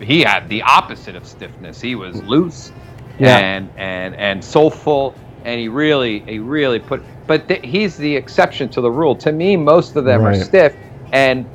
He 0.00 0.22
had 0.22 0.48
the 0.48 0.62
opposite 0.62 1.16
of 1.16 1.26
stiffness. 1.26 1.80
He 1.80 1.94
was 1.96 2.22
loose 2.22 2.72
Yeah. 3.18 3.38
and 3.38 3.70
and 3.76 4.16
and 4.16 4.44
soulful, 4.44 5.14
and 5.46 5.60
he 5.60 5.68
really 5.68 6.20
he 6.26 6.38
really 6.40 6.78
put. 6.80 7.02
But 7.26 7.48
th- 7.48 7.64
he's 7.64 7.96
the 7.96 8.14
exception 8.14 8.68
to 8.70 8.80
the 8.80 8.90
rule. 8.90 9.14
To 9.16 9.32
me, 9.32 9.56
most 9.56 9.96
of 9.96 10.04
them 10.04 10.20
are 10.26 10.34
stiff, 10.34 10.74
and 11.12 11.46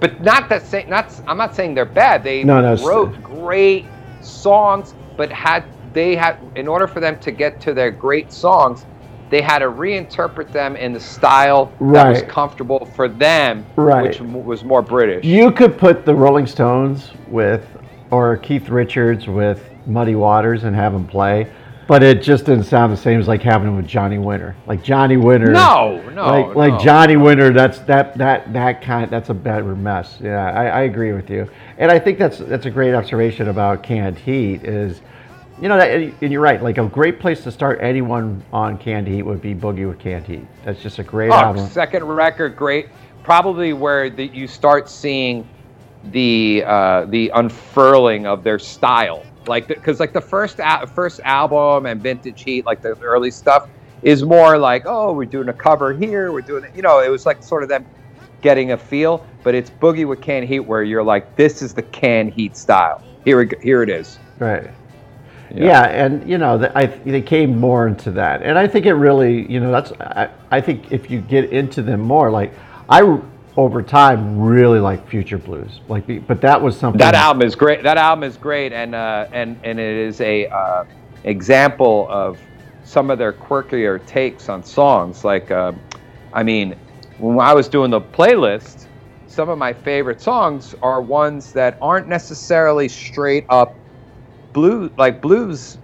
but 0.00 0.20
not 0.22 0.48
that 0.48 0.62
say 0.66 0.84
not. 0.88 1.18
I'm 1.28 1.38
not 1.38 1.54
saying 1.54 1.74
they're 1.74 1.84
bad. 1.84 2.24
They 2.24 2.42
No, 2.42 2.60
no, 2.60 2.74
wrote 2.84 3.22
great 3.22 3.86
songs, 4.20 4.94
but 5.16 5.30
had 5.30 5.64
they 5.92 6.16
had 6.16 6.38
in 6.56 6.66
order 6.66 6.88
for 6.88 7.00
them 7.00 7.18
to 7.20 7.30
get 7.30 7.60
to 7.62 7.74
their 7.74 7.90
great 7.90 8.32
songs, 8.32 8.86
they 9.30 9.42
had 9.42 9.58
to 9.60 9.66
reinterpret 9.66 10.50
them 10.52 10.74
in 10.76 10.92
the 10.94 11.00
style 11.00 11.76
that 11.92 12.08
was 12.08 12.22
comfortable 12.22 12.86
for 12.96 13.08
them, 13.08 13.66
Right. 13.76 14.04
which 14.04 14.20
m- 14.20 14.44
was 14.44 14.64
more 14.64 14.82
British. 14.82 15.24
You 15.24 15.52
could 15.52 15.76
put 15.78 16.06
the 16.06 16.14
Rolling 16.14 16.46
Stones 16.46 17.12
with, 17.28 17.76
or 18.10 18.36
Keith 18.38 18.68
Richards 18.70 19.28
with 19.28 19.68
Muddy 19.86 20.14
Waters 20.14 20.64
and 20.64 20.74
have 20.76 20.92
them 20.92 21.06
play, 21.06 21.50
but 21.88 22.02
it 22.04 22.22
just 22.22 22.44
didn't 22.44 22.64
sound 22.64 22.92
the 22.92 22.96
same 22.96 23.18
as 23.18 23.26
like 23.26 23.42
having 23.42 23.74
with 23.74 23.88
Johnny 23.88 24.18
Winter. 24.18 24.54
Like 24.66 24.84
Johnny 24.84 25.16
Winter. 25.16 25.50
No, 25.50 26.00
no, 26.10 26.26
Like 26.26 26.54
like 26.54 26.72
no. 26.74 26.78
Johnny 26.78 27.16
Winter. 27.16 27.52
That's 27.52 27.80
that 27.80 28.16
that 28.18 28.52
that 28.52 28.82
kind. 28.82 29.10
That's 29.10 29.30
a 29.30 29.34
better 29.34 29.74
mess. 29.74 30.18
Yeah, 30.22 30.52
I, 30.52 30.66
I 30.66 30.80
agree 30.82 31.12
with 31.12 31.28
you, 31.30 31.50
and 31.78 31.90
I 31.90 31.98
think 31.98 32.18
that's 32.18 32.38
that's 32.38 32.66
a 32.66 32.70
great 32.70 32.94
observation 32.94 33.48
about 33.48 33.82
canned 33.82 34.18
heat 34.18 34.62
is. 34.62 35.00
You 35.60 35.68
know, 35.68 35.76
that, 35.76 35.90
and 35.90 36.30
you're 36.32 36.40
right. 36.40 36.62
Like 36.62 36.78
a 36.78 36.86
great 36.86 37.18
place 37.18 37.42
to 37.42 37.50
start 37.50 37.80
anyone 37.82 38.44
on 38.52 38.78
Canned 38.78 39.08
Heat 39.08 39.22
would 39.22 39.42
be 39.42 39.56
Boogie 39.56 39.88
with 39.88 39.98
Canned 39.98 40.24
Heat. 40.24 40.46
That's 40.64 40.80
just 40.80 41.00
a 41.00 41.02
great 41.02 41.30
Oh, 41.32 41.34
album. 41.34 41.66
second 41.66 42.04
record, 42.04 42.54
great. 42.54 42.90
Probably 43.24 43.72
where 43.72 44.08
the, 44.08 44.26
you 44.26 44.46
start 44.46 44.88
seeing 44.88 45.48
the 46.12 46.62
uh, 46.64 47.06
the 47.06 47.30
unfurling 47.34 48.24
of 48.24 48.44
their 48.44 48.60
style, 48.60 49.24
like 49.48 49.68
because 49.68 50.00
like 50.00 50.12
the 50.12 50.20
first 50.20 50.60
al- 50.60 50.86
first 50.86 51.20
album 51.24 51.86
and 51.86 52.02
Vintage 52.02 52.42
Heat, 52.42 52.66
like 52.66 52.82
the 52.82 52.98
early 53.00 53.30
stuff, 53.30 53.68
is 54.02 54.22
more 54.22 54.58
like 54.58 54.84
oh 54.86 55.12
we're 55.12 55.24
doing 55.24 55.48
a 55.48 55.52
cover 55.52 55.92
here, 55.92 56.32
we're 56.32 56.40
doing 56.40 56.64
it. 56.64 56.74
You 56.74 56.82
know, 56.82 57.00
it 57.00 57.08
was 57.08 57.26
like 57.26 57.42
sort 57.42 57.62
of 57.62 57.68
them 57.68 57.86
getting 58.42 58.72
a 58.72 58.78
feel. 58.78 59.26
But 59.42 59.54
it's 59.54 59.70
Boogie 59.70 60.06
with 60.06 60.20
Canned 60.20 60.48
Heat 60.48 60.60
where 60.60 60.82
you're 60.82 61.02
like 61.02 61.36
this 61.36 61.62
is 61.62 61.74
the 61.74 61.82
Canned 61.82 62.32
Heat 62.32 62.56
style. 62.56 63.02
Here 63.24 63.38
we 63.38 63.46
go, 63.46 63.58
here 63.60 63.82
it 63.82 63.88
is. 63.88 64.18
Right. 64.38 64.70
Yeah. 65.54 65.84
and 65.84 66.28
you 66.28 66.38
know, 66.38 66.58
the, 66.58 66.76
I, 66.76 66.86
they 66.86 67.22
came 67.22 67.58
more 67.58 67.86
into 67.86 68.10
that, 68.12 68.42
and 68.42 68.58
I 68.58 68.66
think 68.66 68.86
it 68.86 68.94
really, 68.94 69.50
you 69.50 69.60
know, 69.60 69.70
that's. 69.70 69.92
I, 70.00 70.28
I 70.50 70.60
think 70.60 70.92
if 70.92 71.10
you 71.10 71.20
get 71.20 71.50
into 71.50 71.82
them 71.82 72.00
more, 72.00 72.30
like 72.30 72.52
I 72.88 73.18
over 73.58 73.82
time 73.82 74.38
really 74.38 74.78
like 74.78 75.06
Future 75.08 75.36
Blues. 75.36 75.80
Like, 75.88 76.26
but 76.28 76.40
that 76.40 76.62
was 76.62 76.78
something 76.78 76.98
That 76.98 77.16
album 77.16 77.42
is 77.42 77.56
great. 77.56 77.82
That 77.82 77.98
album 77.98 78.22
is 78.22 78.36
great, 78.36 78.72
and 78.72 78.94
uh, 78.94 79.26
and 79.32 79.58
and 79.64 79.80
it 79.80 79.96
is 79.96 80.20
a 80.20 80.46
uh, 80.46 80.84
example 81.24 82.06
of 82.08 82.38
some 82.84 83.10
of 83.10 83.18
their 83.18 83.32
quirkier 83.32 84.04
takes 84.06 84.48
on 84.48 84.62
songs. 84.62 85.24
Like, 85.24 85.50
uh, 85.50 85.72
I 86.32 86.44
mean, 86.44 86.76
when 87.18 87.40
I 87.40 87.52
was 87.52 87.68
doing 87.68 87.90
the 87.90 88.00
playlist, 88.00 88.86
some 89.26 89.48
of 89.48 89.58
my 89.58 89.72
favorite 89.72 90.20
songs 90.20 90.76
are 90.80 91.02
ones 91.02 91.52
that 91.52 91.78
aren't 91.82 92.06
necessarily 92.06 92.88
straight 92.88 93.44
up 93.48 93.74
blues, 94.52 94.92
like 94.96 95.20
blues 95.20 95.78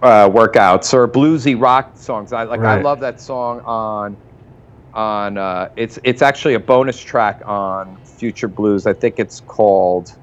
uh, 0.00 0.26
workouts 0.30 0.94
or 0.94 1.06
bluesy 1.06 1.60
rock 1.60 1.98
songs. 1.98 2.32
I 2.32 2.44
like. 2.44 2.60
I 2.60 2.80
love 2.80 2.98
that 3.00 3.20
song 3.20 3.60
on 3.60 4.16
on. 4.94 5.38
Uh, 5.38 5.70
it's 5.76 5.98
it's 6.04 6.22
actually 6.22 6.54
a 6.54 6.60
bonus 6.60 7.00
track 7.00 7.42
on 7.44 7.96
Future 8.04 8.48
Blues. 8.48 8.86
I 8.86 8.92
think 8.92 9.18
it's 9.18 9.40
called. 9.40 10.16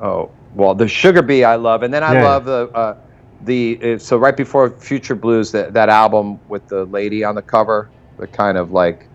Oh 0.00 0.30
well, 0.54 0.74
the 0.74 0.88
Sugar 0.88 1.22
Bee 1.22 1.44
I 1.44 1.56
love, 1.56 1.82
and 1.82 1.92
then 1.92 2.02
I 2.02 2.14
Yeah. 2.14 2.24
love 2.24 2.44
the 2.44 2.68
uh, 2.74 2.96
the 3.42 3.78
uh, 3.94 3.98
so 3.98 4.16
right 4.16 4.36
before 4.36 4.70
Future 4.70 5.14
Blues 5.14 5.52
that 5.52 5.72
that 5.74 5.88
album 5.88 6.40
with 6.48 6.66
the 6.68 6.84
lady 6.86 7.24
on 7.24 7.34
the 7.34 7.42
cover, 7.42 7.90
the 8.18 8.26
kind 8.26 8.58
of 8.58 8.72
like 8.72 9.06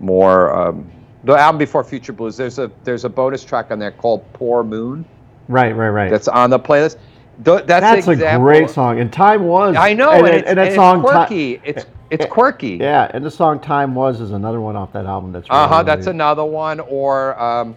more 0.00 0.52
um, 0.54 0.90
the 1.24 1.34
album 1.34 1.58
before 1.58 1.84
Future 1.84 2.12
Blues. 2.12 2.36
There's 2.36 2.58
a 2.58 2.70
there's 2.84 3.04
a 3.04 3.08
bonus 3.08 3.44
track 3.44 3.70
on 3.70 3.78
there 3.78 3.92
called 3.92 4.24
Poor 4.32 4.62
Moon 4.64 5.04
right, 5.48 5.74
right, 5.74 5.88
right. 5.90 6.10
that's 6.10 6.28
on 6.28 6.50
the 6.50 6.58
playlist. 6.58 6.96
Th- 7.44 7.64
that's 7.66 8.06
That's 8.06 8.08
a 8.08 8.38
great 8.38 8.70
song, 8.70 8.98
and 8.98 9.12
Time 9.12 9.44
was. 9.44 9.76
I 9.76 9.92
know, 9.92 10.10
and, 10.10 10.26
and, 10.26 10.28
and, 10.28 10.36
it's, 10.36 10.48
and 10.48 10.58
that 10.58 10.74
song, 10.74 11.00
it's 11.00 11.10
Ti- 11.10 11.58
quirky. 11.60 11.82
It's 12.10 12.26
quirky. 12.26 12.76
yeah, 12.80 13.10
and 13.12 13.24
the 13.24 13.30
song 13.30 13.60
"Time 13.60 13.94
Was" 13.94 14.20
is 14.20 14.30
another 14.32 14.60
one 14.60 14.76
off 14.76 14.92
that 14.92 15.06
album. 15.06 15.32
That's 15.32 15.48
really, 15.48 15.62
Uh 15.62 15.68
huh. 15.68 15.82
That's 15.82 16.06
another 16.06 16.44
one. 16.44 16.80
Or 16.80 17.38
um, 17.40 17.76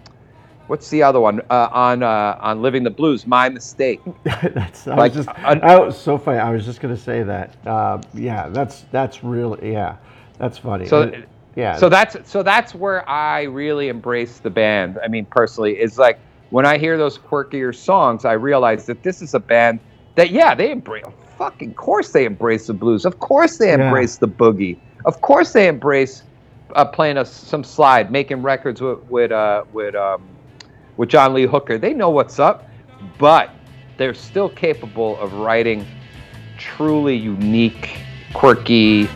what's 0.66 0.88
the 0.90 1.02
other 1.02 1.20
one 1.20 1.40
uh, 1.50 1.68
on 1.72 2.02
uh, 2.02 2.38
on 2.40 2.62
Living 2.62 2.82
the 2.84 2.90
Blues? 2.90 3.26
My 3.26 3.48
mistake. 3.48 4.00
that's 4.24 4.86
I 4.86 4.94
Like, 4.96 5.14
was 5.14 5.26
just 5.26 5.38
I 5.38 5.78
was 5.78 5.98
so 5.98 6.18
funny. 6.18 6.38
I 6.38 6.50
was 6.50 6.64
just 6.64 6.80
gonna 6.80 6.96
say 6.96 7.22
that. 7.22 7.56
Uh, 7.66 8.00
yeah, 8.14 8.48
that's 8.48 8.84
that's 8.92 9.22
really 9.24 9.72
yeah, 9.72 9.96
that's 10.38 10.58
funny. 10.58 10.86
So- 10.86 11.12
yeah, 11.56 11.74
So 11.76 11.88
that's 11.88 12.16
so 12.30 12.44
that's 12.44 12.76
where 12.76 13.06
I 13.10 13.42
really 13.42 13.88
embrace 13.88 14.38
the 14.38 14.50
band. 14.50 15.00
I 15.04 15.08
mean, 15.08 15.24
personally, 15.26 15.80
is 15.80 15.98
like 15.98 16.20
when 16.50 16.64
I 16.64 16.78
hear 16.78 16.96
those 16.96 17.18
quirkier 17.18 17.74
songs, 17.74 18.24
I 18.24 18.32
realize 18.34 18.86
that 18.86 19.02
this 19.02 19.20
is 19.20 19.34
a 19.34 19.40
band 19.40 19.80
that 20.14 20.30
yeah, 20.30 20.54
they 20.54 20.70
embrace. 20.70 21.04
Fucking 21.40 21.72
course 21.72 22.10
they 22.10 22.26
embrace 22.26 22.66
the 22.66 22.74
blues. 22.74 23.06
Of 23.06 23.18
course 23.18 23.56
they 23.56 23.68
Yeah. 23.68 23.86
embrace 23.86 24.16
the 24.18 24.28
boogie. 24.28 24.76
Of 25.06 25.22
course 25.22 25.54
they 25.54 25.68
embrace 25.68 26.22
uh, 26.76 26.84
playing 26.84 27.16
us 27.16 27.32
some 27.32 27.64
slide, 27.64 28.12
making 28.12 28.42
records 28.42 28.82
with 28.82 28.98
with 29.08 29.32
uh, 29.32 29.64
with 29.72 29.94
um, 29.94 30.20
with 30.98 31.08
John 31.08 31.32
Lee 31.32 31.46
Hooker. 31.46 31.78
They 31.78 31.94
know 31.94 32.10
what's 32.10 32.38
up, 32.38 32.68
but 33.16 33.48
they're 33.96 34.12
still 34.12 34.50
capable 34.50 35.18
of 35.18 35.32
writing 35.32 35.86
truly 36.58 37.16
unique, 37.16 37.88
quirky, 38.34 39.08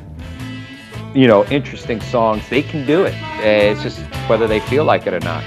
you 1.14 1.26
know, 1.28 1.44
interesting 1.50 2.00
songs. 2.00 2.48
They 2.48 2.62
can 2.62 2.86
do 2.86 3.04
it. 3.04 3.14
Uh, 3.40 3.72
It's 3.72 3.82
just 3.82 3.98
whether 4.30 4.46
they 4.46 4.60
feel 4.60 4.84
like 4.84 5.06
it 5.06 5.12
or 5.12 5.20
not. 5.20 5.44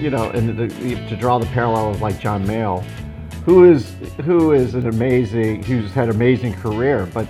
You 0.00 0.10
know, 0.10 0.30
and 0.30 0.56
the, 0.56 0.68
to 1.08 1.16
draw 1.16 1.38
the 1.38 1.46
parallel 1.46 1.90
of 1.90 2.00
like 2.02 2.18
John 2.18 2.44
Mayall, 2.46 2.82
who 3.44 3.70
is 3.70 3.94
who 4.24 4.52
is 4.52 4.74
an 4.74 4.88
amazing, 4.88 5.62
who's 5.62 5.92
had 5.92 6.08
an 6.08 6.14
amazing 6.16 6.54
career, 6.54 7.08
but 7.12 7.26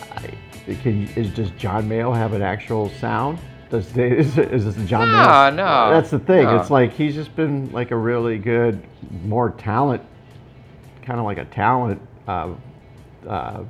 I, 0.00 0.74
can 0.82 1.08
is 1.16 1.30
does 1.34 1.50
John 1.52 1.88
Mayall 1.88 2.14
have 2.16 2.32
an 2.32 2.42
actual 2.42 2.88
sound? 2.90 3.38
Does 3.70 3.90
they, 3.94 4.10
is, 4.10 4.34
this 4.34 4.76
a 4.76 4.84
John 4.84 5.08
No, 5.08 5.14
Mayall? 5.14 5.54
no, 5.56 5.90
That's 5.94 6.10
the 6.10 6.18
thing. 6.18 6.44
no. 6.44 6.56
It's 6.56 6.70
like 6.70 6.92
he's 6.92 7.14
just 7.14 7.34
been 7.36 7.70
like 7.72 7.90
a 7.90 7.96
really 7.96 8.38
good, 8.38 8.82
more 9.24 9.50
talent, 9.50 10.02
kind 11.02 11.18
of 11.18 11.24
like 11.24 11.38
a 11.38 11.46
talent 11.46 12.00
uh, 12.28 12.52
uh, 13.26 13.64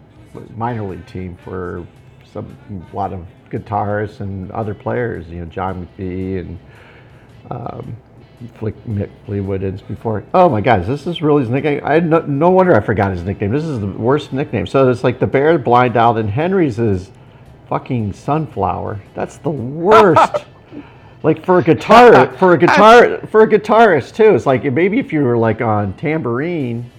minor 0.56 0.82
league 0.82 1.06
team 1.06 1.36
for 1.44 1.86
some 2.32 2.56
a 2.92 2.96
lot 2.96 3.12
of 3.12 3.26
guitarists 3.50 4.20
and 4.20 4.50
other 4.50 4.74
players. 4.74 5.28
You 5.28 5.40
know, 5.40 5.46
John 5.46 5.86
McVie 5.98 6.40
and 6.40 6.58
um, 7.50 7.96
Flick, 8.54 8.74
Mick 8.84 9.10
Fleetwood 9.26 9.62
is 9.62 9.80
before. 9.80 10.24
Oh 10.34 10.48
my 10.48 10.60
God, 10.60 10.84
this 10.86 11.06
is 11.06 11.22
really 11.22 11.42
his 11.42 11.50
nickname. 11.50 11.80
I 11.84 11.94
had 11.94 12.08
no, 12.08 12.20
no 12.20 12.50
wonder 12.50 12.74
I 12.74 12.80
forgot 12.80 13.12
his 13.12 13.22
nickname. 13.22 13.50
This 13.52 13.64
is 13.64 13.80
the 13.80 13.86
worst 13.86 14.32
nickname. 14.32 14.66
So 14.66 14.88
it's 14.90 15.04
like 15.04 15.18
the 15.18 15.26
Bear, 15.26 15.58
Blind 15.58 15.96
Owl, 15.96 16.18
and 16.18 16.30
Henry's 16.30 16.78
is 16.78 17.10
fucking 17.68 18.12
Sunflower. 18.12 19.00
That's 19.14 19.38
the 19.38 19.50
worst. 19.50 20.44
like 21.22 21.44
for 21.44 21.58
a 21.58 21.62
guitar, 21.62 22.32
for 22.36 22.52
a 22.52 22.58
guitar, 22.58 23.18
for 23.30 23.42
a 23.42 23.48
guitarist 23.48 24.14
too. 24.14 24.34
It's 24.34 24.46
like 24.46 24.64
maybe 24.64 24.98
if 24.98 25.12
you 25.12 25.22
were 25.22 25.38
like 25.38 25.60
on 25.60 25.92
tambourine, 25.94 26.90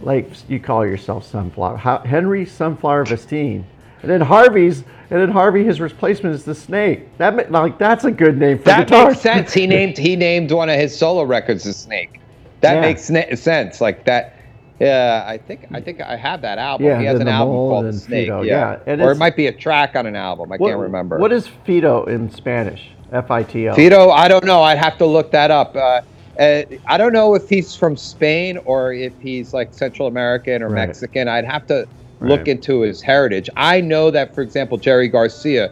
like 0.00 0.30
you 0.48 0.60
call 0.60 0.86
yourself 0.86 1.24
Sunflower. 1.24 1.76
How, 1.76 1.98
Henry 2.00 2.46
Sunflower 2.46 3.04
Vestine. 3.06 3.66
And 4.02 4.10
then 4.10 4.20
Harvey's, 4.20 4.84
and 5.10 5.20
then 5.20 5.30
Harvey, 5.30 5.64
his 5.64 5.80
replacement 5.80 6.34
is 6.34 6.44
the 6.44 6.54
Snake. 6.54 7.16
That 7.18 7.50
like 7.50 7.78
that's 7.78 8.04
a 8.04 8.10
good 8.10 8.38
name 8.38 8.58
for 8.58 8.64
That 8.64 8.86
guitar. 8.88 9.08
makes 9.08 9.20
sense. 9.20 9.52
He 9.52 9.66
named 9.66 9.98
he 9.98 10.16
named 10.16 10.50
one 10.52 10.68
of 10.68 10.76
his 10.76 10.96
solo 10.96 11.22
records 11.24 11.64
the 11.64 11.72
Snake. 11.72 12.20
That 12.60 12.74
Yeah. 12.74 12.80
makes 12.80 13.08
sna- 13.10 13.36
sense. 13.38 13.80
Like 13.80 14.04
that. 14.04 14.34
Yeah, 14.80 15.24
I 15.26 15.38
think 15.38 15.66
I 15.72 15.80
think 15.80 16.00
I 16.00 16.14
have 16.16 16.40
that 16.42 16.58
album. 16.58 16.86
Yeah, 16.86 17.00
he 17.00 17.04
has 17.06 17.18
an 17.18 17.26
album 17.26 17.54
called 17.56 17.86
The 17.86 17.92
Snake. 17.94 18.28
Fito, 18.28 18.44
yeah, 18.46 18.78
yeah, 18.86 19.04
or 19.04 19.10
it 19.10 19.16
might 19.18 19.34
be 19.34 19.48
a 19.48 19.52
track 19.52 19.96
on 19.96 20.06
an 20.06 20.14
album. 20.14 20.52
I 20.52 20.56
What- 20.56 20.68
can't 20.68 20.80
remember. 20.80 21.18
What 21.18 21.32
is 21.32 21.48
Fito 21.66 22.06
in 22.06 22.30
Spanish? 22.30 22.90
F 23.10 23.30
I 23.30 23.42
T 23.42 23.68
O. 23.68 23.74
Fito? 23.74 24.12
I 24.12 24.28
don't 24.28 24.44
know. 24.44 24.62
I'd 24.62 24.78
have 24.78 24.96
to 24.98 25.06
look 25.06 25.32
that 25.32 25.50
up. 25.50 25.74
Uh, 25.74 26.02
uh, 26.38 26.62
I 26.86 26.96
don't 26.98 27.12
know 27.12 27.34
if 27.34 27.48
he's 27.48 27.74
from 27.74 27.96
Spain 27.96 28.58
or 28.66 28.92
if 28.92 29.12
he's 29.20 29.52
like 29.52 29.74
Central 29.74 30.06
American 30.06 30.62
or 30.62 30.68
Right. 30.68 30.86
Mexican. 30.86 31.26
I'd 31.26 31.44
have 31.46 31.66
to 31.68 31.86
look 32.20 32.40
Right. 32.40 32.48
into 32.48 32.80
his 32.80 33.00
heritage. 33.02 33.48
I 33.56 33.80
know 33.80 34.10
that, 34.10 34.34
for 34.34 34.42
example, 34.42 34.76
Jerry 34.78 35.08
Garcia, 35.08 35.70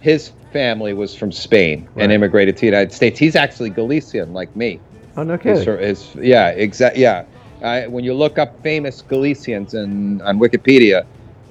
his 0.00 0.32
family 0.52 0.92
was 0.94 1.14
from 1.14 1.32
Spain 1.32 1.88
Right. 1.94 2.04
and 2.04 2.12
immigrated 2.12 2.56
to 2.56 2.60
the 2.60 2.66
United 2.66 2.92
States. 2.92 3.18
He's 3.18 3.36
actually 3.36 3.70
Galician, 3.70 4.32
like 4.32 4.54
me. 4.56 4.80
Oh 5.16 5.22
no 5.22 5.36
His, 5.36 5.64
kidding. 5.64 5.78
his, 5.84 6.14
yeah, 6.20 6.48
exactly. 6.50 7.02
Yeah, 7.02 7.22
I, 7.62 7.86
when 7.86 8.02
you 8.04 8.14
look 8.14 8.38
up 8.38 8.60
famous 8.62 9.00
Galicians 9.02 9.74
in, 9.74 10.20
on 10.22 10.38
Wikipedia, 10.38 11.04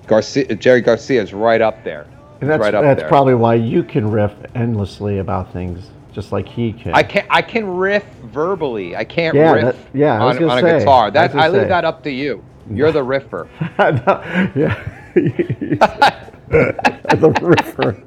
Garcia, 0.08 0.54
Jerry 0.56 0.82
Garcia 0.82 1.22
is 1.22 1.34
right 1.34 1.62
up 1.62 1.84
there. 1.86 2.06
And 2.42 2.50
that's 2.50 2.60
right 2.62 2.76
up 2.76 2.84
that's 2.84 3.00
there. 3.00 3.08
probably 3.10 3.36
why 3.36 3.56
you 3.56 3.84
can 3.84 4.12
riff 4.12 4.34
endlessly 4.54 5.20
about 5.20 5.54
things, 5.54 5.90
just 6.12 6.34
like 6.34 6.46
he 6.48 6.74
can. 6.74 6.94
I 6.94 7.02
can 7.04 7.24
I 7.30 7.42
can 7.42 7.66
riff 7.66 8.04
verbally. 8.26 8.98
I 8.98 9.06
can't 9.06 9.34
Yeah, 9.36 9.54
riff 9.54 9.64
that- 9.64 9.76
yeah, 9.98 10.16
I 10.22 10.36
on, 10.36 10.44
on 10.50 10.58
a 10.58 10.62
guitar. 10.80 11.06
I 11.06 11.10
That 11.12 11.32
gonna 11.32 11.44
I 11.44 11.48
leave 11.48 11.62
say. 11.64 11.68
that 11.70 11.86
up 11.86 12.04
to 12.04 12.12
you. 12.12 12.44
You're 12.70 12.92
the 12.92 13.04
riffer. 13.04 13.48
yeah. 14.56 14.84
the 16.50 17.30
riffer. 17.42 18.04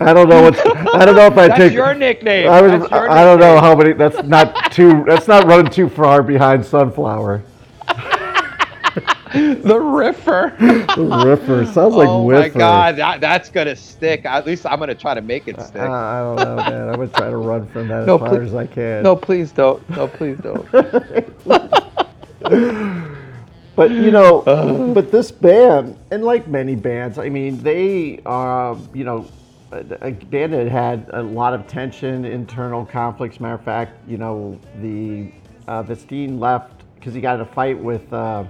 I 0.00 0.12
don't 0.12 0.28
know 0.28 0.42
what's. 0.42 0.58
I 0.60 1.04
don't 1.04 1.16
know 1.16 1.26
if 1.26 1.36
I 1.38 1.48
That's 1.48 1.58
take. 1.58 1.72
your 1.72 1.94
nickname. 1.94 2.48
I, 2.48 2.60
was, 2.60 2.90
I 2.92 3.24
don't 3.24 3.40
know 3.40 3.58
how 3.60 3.74
many. 3.74 3.92
That's 3.92 4.22
not 4.26 4.72
too. 4.72 5.04
That's 5.06 5.28
not 5.28 5.46
running 5.46 5.70
too 5.70 5.88
far 5.88 6.22
behind 6.22 6.64
sunflower. 6.64 7.42
The 9.34 9.74
riffer. 9.80 10.56
The 10.58 11.02
riffer 11.02 11.66
sounds 11.72 11.96
like 11.96 12.08
oh 12.08 12.22
whiffer. 12.22 12.56
my 12.56 12.58
god, 12.60 12.96
that, 12.98 13.20
that's 13.20 13.50
gonna 13.50 13.74
stick. 13.74 14.24
At 14.24 14.46
least 14.46 14.64
I'm 14.64 14.78
gonna 14.78 14.94
try 14.94 15.12
to 15.14 15.20
make 15.22 15.48
it 15.48 15.60
stick. 15.60 15.82
Uh, 15.82 15.90
I 15.90 16.20
don't 16.20 16.36
know, 16.36 16.56
man. 16.56 16.88
I'm 16.90 16.94
gonna 16.94 17.08
try 17.08 17.30
to 17.30 17.36
run 17.36 17.66
from 17.66 17.88
that 17.88 18.06
No, 18.06 18.14
as 18.14 18.20
far 18.20 18.28
please- 18.28 18.48
as 18.50 18.54
I 18.54 18.66
can. 18.68 19.02
no, 19.02 19.16
please 19.16 19.50
don't. 19.50 19.90
No, 19.90 20.06
please 20.06 20.38
don't. 20.38 20.64
But 23.76 23.90
you 23.90 24.10
know, 24.10 24.42
but 24.94 25.10
this 25.10 25.30
band, 25.30 25.98
and 26.10 26.24
like 26.24 26.46
many 26.46 26.76
bands, 26.76 27.18
I 27.18 27.28
mean, 27.28 27.62
they 27.62 28.20
are, 28.24 28.76
you 28.92 29.04
know, 29.04 29.26
a, 29.72 30.12
band 30.12 30.52
that 30.52 30.68
had 30.68 31.10
a 31.12 31.22
lot 31.22 31.54
of 31.54 31.66
tension, 31.66 32.24
internal 32.24 32.84
conflicts. 32.84 33.40
Matter 33.40 33.54
of 33.54 33.64
fact, 33.64 34.08
you 34.08 34.16
know, 34.16 34.58
the 34.80 35.32
uh, 35.66 35.82
Vestine 35.82 36.38
left 36.38 36.84
because 36.94 37.14
he 37.14 37.20
got 37.20 37.36
in 37.36 37.40
a 37.42 37.46
fight 37.46 37.78
with 37.78 38.10
uh, 38.12 38.44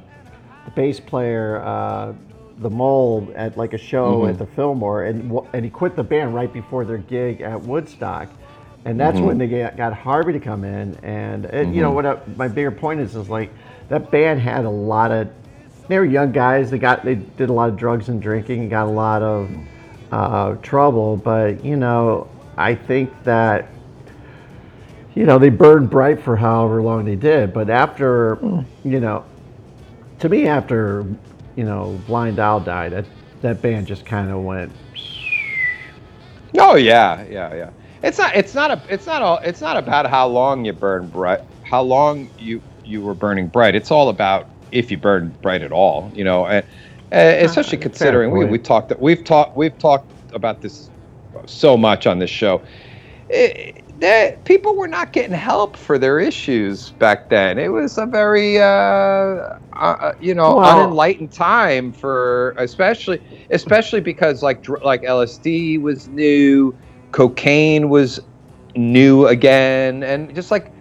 the 0.64 0.70
bass 0.72 1.00
player, 1.00 1.62
uh, 1.64 2.12
the 2.58 2.70
Mole, 2.70 3.32
at 3.34 3.56
like 3.56 3.72
a 3.72 3.78
show 3.78 4.26
at 4.26 4.38
the 4.38 4.46
Fillmore, 4.46 5.04
and 5.04 5.32
and 5.52 5.64
he 5.64 5.70
quit 5.70 5.96
the 5.96 6.04
band 6.04 6.34
right 6.34 6.52
before 6.52 6.84
their 6.84 6.98
gig 6.98 7.40
at 7.40 7.60
Woodstock. 7.60 8.28
And 8.86 9.00
that's 9.00 9.18
when 9.18 9.38
they 9.38 9.46
got, 9.46 9.78
got 9.78 9.94
Harvey 9.94 10.34
to 10.34 10.40
come 10.40 10.62
in, 10.62 10.94
and, 11.02 11.46
and 11.46 11.74
you 11.74 11.80
know 11.80 11.90
what? 11.90 12.04
I, 12.04 12.18
my 12.36 12.48
bigger 12.48 12.70
point 12.70 13.00
is, 13.00 13.16
is 13.16 13.30
like 13.30 13.50
that 13.88 14.10
band 14.10 14.40
had 14.40 14.64
a 14.64 14.70
lot 14.70 15.10
of. 15.10 15.28
They 15.88 15.98
were 15.98 16.04
young 16.04 16.32
guys. 16.32 16.70
They 16.70 16.78
got 16.78 17.04
they 17.04 17.16
did 17.16 17.50
a 17.50 17.52
lot 17.52 17.68
of 17.68 17.76
drugs 17.76 18.08
and 18.08 18.20
drinking, 18.20 18.62
and 18.62 18.70
got 18.70 18.86
a 18.86 18.90
lot 18.90 19.22
of 19.22 19.50
uh, 20.10 20.54
trouble. 20.56 21.16
But 21.16 21.64
you 21.64 21.76
know, 21.76 22.28
I 22.56 22.74
think 22.74 23.10
that 23.24 23.68
you 25.14 25.24
know 25.24 25.38
they 25.38 25.50
burned 25.50 25.90
bright 25.90 26.20
for 26.20 26.36
however 26.36 26.82
long 26.82 27.04
they 27.04 27.16
did. 27.16 27.52
But 27.52 27.68
after 27.70 28.38
you 28.84 29.00
know, 29.00 29.24
to 30.20 30.28
me, 30.28 30.46
after 30.46 31.04
you 31.56 31.64
know, 31.64 32.00
Blind 32.06 32.38
Owl 32.38 32.60
died, 32.60 32.92
that 32.92 33.04
that 33.42 33.60
band 33.60 33.86
just 33.86 34.06
kind 34.06 34.30
of 34.30 34.42
went. 34.42 34.72
Oh 36.58 36.76
yeah, 36.76 37.24
yeah, 37.28 37.54
yeah. 37.54 37.70
It's 38.02 38.18
not. 38.18 38.36
It's 38.36 38.54
not 38.54 38.70
a. 38.70 38.82
It's 38.88 39.06
not 39.06 39.22
all. 39.22 39.38
It's 39.38 39.60
not 39.60 39.76
about 39.76 40.08
how 40.08 40.26
long 40.26 40.64
you 40.64 40.72
burn 40.72 41.08
bright. 41.08 41.40
How 41.62 41.82
long 41.82 42.28
you 42.38 42.60
you 42.84 43.02
were 43.02 43.14
burning 43.14 43.48
bright. 43.48 43.74
It's 43.74 43.90
all 43.90 44.08
about 44.08 44.48
if 44.72 44.90
you 44.90 44.96
burn 44.96 45.34
bright 45.42 45.62
at 45.62 45.72
all. 45.72 46.10
You 46.14 46.24
know, 46.24 46.46
and, 46.46 46.64
and 47.10 47.46
especially 47.46 47.78
considering 47.78 48.30
we 48.30 48.40
point. 48.40 48.50
we 48.52 48.58
talked. 48.58 49.00
We've 49.00 49.24
talked. 49.24 49.56
We've 49.56 49.78
talked 49.78 50.10
about 50.32 50.60
this 50.60 50.90
so 51.46 51.76
much 51.76 52.06
on 52.06 52.18
this 52.18 52.30
show. 52.30 52.62
It, 53.28 53.84
that 54.00 54.44
people 54.44 54.74
were 54.74 54.88
not 54.88 55.12
getting 55.12 55.32
help 55.32 55.76
for 55.76 55.98
their 55.98 56.18
issues 56.18 56.90
back 56.90 57.28
then. 57.28 57.58
It 57.58 57.68
was 57.68 57.96
a 57.96 58.06
very, 58.06 58.60
uh, 58.60 58.64
uh, 58.64 60.12
you 60.20 60.34
know, 60.34 60.56
Well- 60.56 60.80
unenlightened 60.80 61.32
time 61.32 61.92
for, 61.92 62.54
especially, 62.58 63.20
especially 63.50 64.00
because 64.00 64.42
like 64.42 64.68
like 64.82 65.02
LSD 65.02 65.80
was 65.80 66.08
new, 66.08 66.76
cocaine 67.12 67.88
was 67.88 68.20
new 68.74 69.26
again, 69.26 70.02
and 70.02 70.34
just 70.34 70.50
like, 70.50 70.72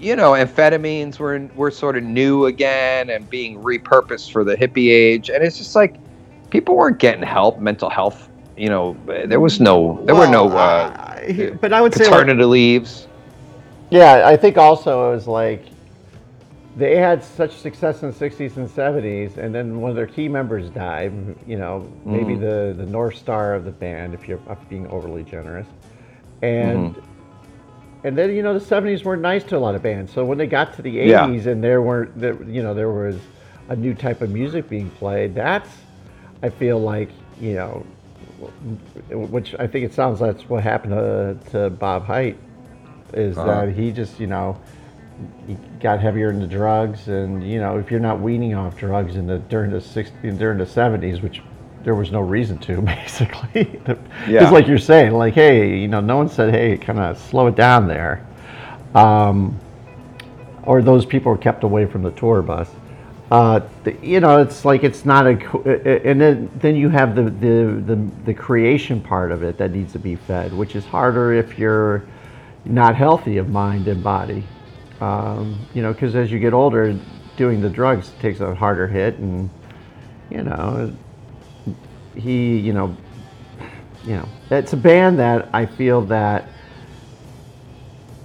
you 0.00 0.16
know, 0.16 0.32
amphetamines 0.32 1.18
were 1.18 1.38
were 1.54 1.70
sort 1.70 1.96
of 1.96 2.02
new 2.02 2.46
again 2.46 3.10
and 3.10 3.28
being 3.28 3.62
repurposed 3.62 4.32
for 4.32 4.42
the 4.44 4.56
hippie 4.56 4.90
age, 4.90 5.28
and 5.30 5.44
it's 5.44 5.58
just 5.58 5.76
like 5.76 5.96
people 6.50 6.74
weren't 6.76 6.98
getting 6.98 7.22
help, 7.22 7.60
mental 7.60 7.90
health. 7.90 8.28
You 8.56 8.68
know, 8.68 8.96
there 9.06 9.40
was 9.40 9.60
no, 9.60 10.02
there 10.04 10.14
were 10.14 10.26
no. 10.28 10.46
Well, 10.46 10.58
Uh, 10.58 10.92
I- 10.98 11.56
but 11.60 11.72
I 11.72 11.80
would 11.80 11.94
say 11.94 12.04
like, 12.04 12.12
paternity 12.12 12.44
leaves. 12.44 13.06
Yeah, 13.90 14.22
I 14.26 14.36
think 14.36 14.56
also 14.56 15.10
it 15.10 15.14
was 15.14 15.26
like 15.26 15.64
they 16.76 16.96
had 16.96 17.22
such 17.22 17.56
success 17.56 18.02
in 18.02 18.10
the 18.10 18.16
60s 18.16 18.56
and 18.56 18.68
70s, 18.68 19.36
and 19.36 19.54
then 19.54 19.80
one 19.80 19.90
of 19.90 19.96
their 19.96 20.06
key 20.06 20.28
members 20.28 20.70
died. 20.70 21.12
You 21.46 21.58
know, 21.58 21.90
maybe 22.04 22.36
the, 22.36 22.74
the 22.76 22.86
North 22.86 23.16
Star 23.16 23.54
of 23.54 23.64
the 23.64 23.72
band, 23.72 24.14
if 24.14 24.28
you're 24.28 24.38
being 24.68 24.86
overly 24.88 25.24
generous. 25.24 25.66
And 26.42 26.94
and 28.04 28.16
then 28.16 28.34
you 28.34 28.42
know 28.42 28.58
the 28.58 28.64
70s 28.64 29.04
weren't 29.04 29.22
nice 29.22 29.44
to 29.44 29.56
a 29.56 29.58
lot 29.58 29.74
of 29.74 29.82
bands. 29.82 30.12
So 30.12 30.24
when 30.24 30.38
they 30.38 30.46
got 30.46 30.74
to 30.76 30.82
the 30.82 30.90
Yeah. 30.90 31.26
80s 31.26 31.46
and 31.46 31.62
there 31.62 31.82
weren't 31.82 32.18
there, 32.18 32.40
you 32.44 32.62
know 32.62 32.74
there 32.74 32.90
was 32.90 33.16
a 33.68 33.76
new 33.76 33.94
type 33.94 34.20
of 34.22 34.30
music 34.30 34.68
being 34.68 34.90
played, 34.90 35.34
that's 35.34 35.68
I 36.42 36.48
feel 36.50 36.80
like 36.80 37.10
you 37.40 37.54
know, 37.54 37.86
which 39.10 39.54
I 39.58 39.66
think 39.66 39.84
it 39.84 39.94
sounds 39.94 40.20
that's 40.20 40.48
what 40.48 40.62
happened 40.62 40.92
to, 40.92 41.50
to 41.52 41.70
Bob 41.70 42.04
Hite 42.04 42.38
is 43.12 43.36
Uh-huh. 43.38 43.66
that 43.66 43.74
he 43.74 43.90
just 43.92 44.20
you 44.20 44.26
know 44.26 44.58
he 45.46 45.56
got 45.80 46.00
heavier 46.00 46.30
into 46.30 46.46
drugs 46.46 47.08
and 47.08 47.46
you 47.46 47.58
know 47.60 47.76
if 47.78 47.90
you're 47.90 48.00
not 48.00 48.20
weaning 48.20 48.54
off 48.54 48.76
drugs 48.76 49.16
in 49.16 49.26
the 49.26 49.38
during 49.38 49.70
the 49.70 49.78
60s 49.78 50.38
during 50.38 50.56
the 50.58 50.64
70s 50.64 51.20
which 51.22 51.42
there 51.82 51.94
was 51.94 52.10
no 52.10 52.20
reason 52.20 52.58
to 52.58 52.80
basically. 52.82 53.80
Yeah. 54.28 54.42
it's 54.42 54.52
like 54.52 54.66
you're 54.66 54.78
saying 54.78 55.12
like 55.12 55.34
hey 55.34 55.78
you 55.78 55.88
know 55.88 56.00
no 56.00 56.16
one 56.16 56.28
said 56.28 56.52
hey 56.52 56.76
kind 56.76 56.98
of 56.98 57.18
slow 57.18 57.46
it 57.46 57.56
down 57.56 57.88
there. 57.88 58.26
Um, 58.94 59.58
or 60.64 60.82
those 60.82 61.06
people 61.06 61.32
were 61.32 61.38
kept 61.38 61.64
away 61.64 61.86
from 61.86 62.02
the 62.02 62.10
tour 62.12 62.42
bus. 62.42 62.68
Uh, 63.30 63.60
the, 63.84 63.96
you 64.02 64.18
know 64.18 64.40
it's 64.40 64.64
like 64.64 64.82
it's 64.82 65.04
not 65.04 65.24
a 65.24 65.30
and 66.04 66.20
then 66.20 66.50
then 66.56 66.74
you 66.74 66.88
have 66.88 67.14
the, 67.14 67.22
the 67.22 67.80
the 67.86 68.10
the 68.24 68.34
creation 68.34 69.00
part 69.00 69.30
of 69.30 69.44
it 69.44 69.56
that 69.56 69.70
needs 69.70 69.92
to 69.92 70.00
be 70.00 70.16
fed 70.16 70.52
which 70.52 70.74
is 70.74 70.84
harder 70.84 71.32
if 71.32 71.56
you're 71.56 72.04
not 72.64 72.96
healthy 72.96 73.36
of 73.36 73.48
mind 73.48 73.86
and 73.88 74.02
body. 74.02 74.44
Um, 75.00 75.64
you 75.72 75.80
know 75.80 75.92
because 75.92 76.16
as 76.16 76.30
you 76.32 76.40
get 76.40 76.52
older 76.52 76.98
doing 77.36 77.60
the 77.60 77.70
drugs 77.70 78.12
takes 78.20 78.40
a 78.40 78.54
harder 78.54 78.86
hit 78.86 79.16
and 79.18 79.48
you 80.28 80.42
know 80.42 80.92
he 82.14 82.58
you 82.58 82.72
know 82.72 82.96
you 84.04 84.16
know 84.16 84.28
it's 84.50 84.72
a 84.72 84.76
band 84.76 85.18
that 85.18 85.48
i 85.52 85.64
feel 85.64 86.00
that 86.02 86.48